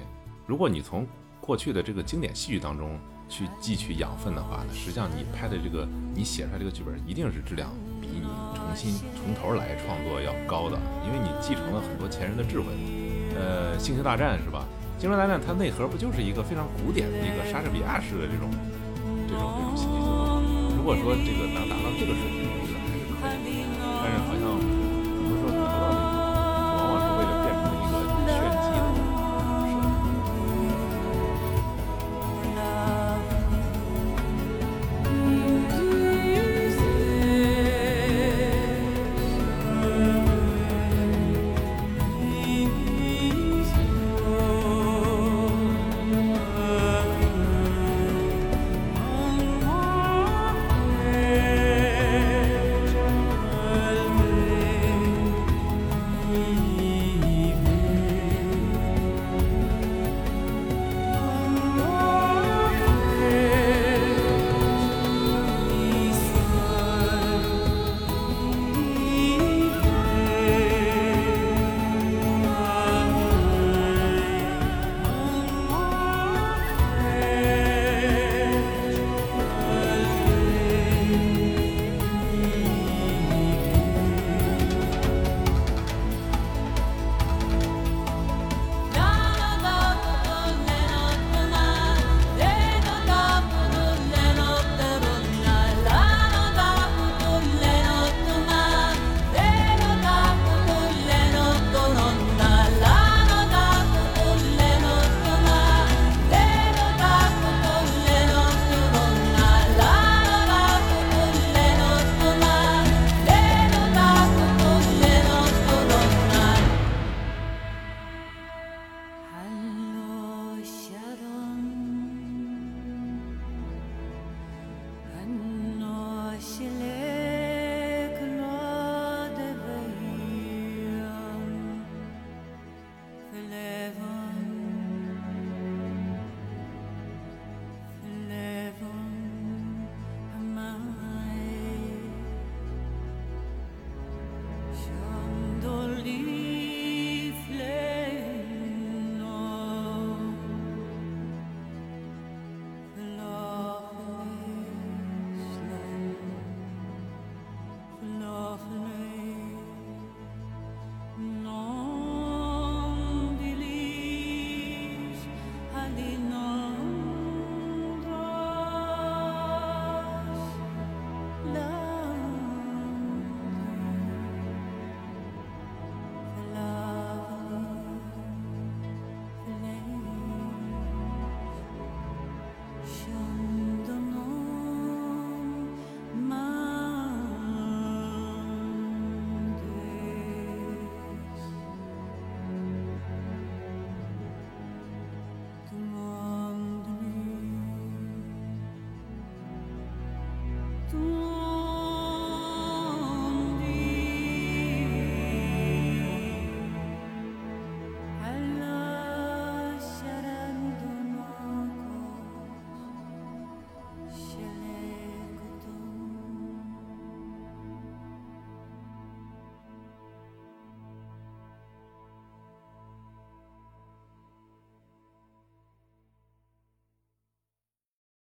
[0.46, 1.06] 如果你从
[1.40, 2.98] 过去的这个经典戏剧当中
[3.28, 7.70] 去汲取养分的话呢，实际上你拍的这个你写出来这个剧本一定是质量
[8.00, 8.22] 比你
[8.56, 12.66] 重新从头来创作要高的，因为你继承了很多前人的智慧。
[13.38, 14.66] 呃，星球大战是吧？
[14.98, 18.48] 星球大战它内核不就是一个非常古典的一个莎士比亚式的这种
[19.28, 20.40] 这种这种戏剧结构？
[20.76, 22.80] 如果说这个能达到这个水平，我觉得
[24.00, 24.35] 还是可以的。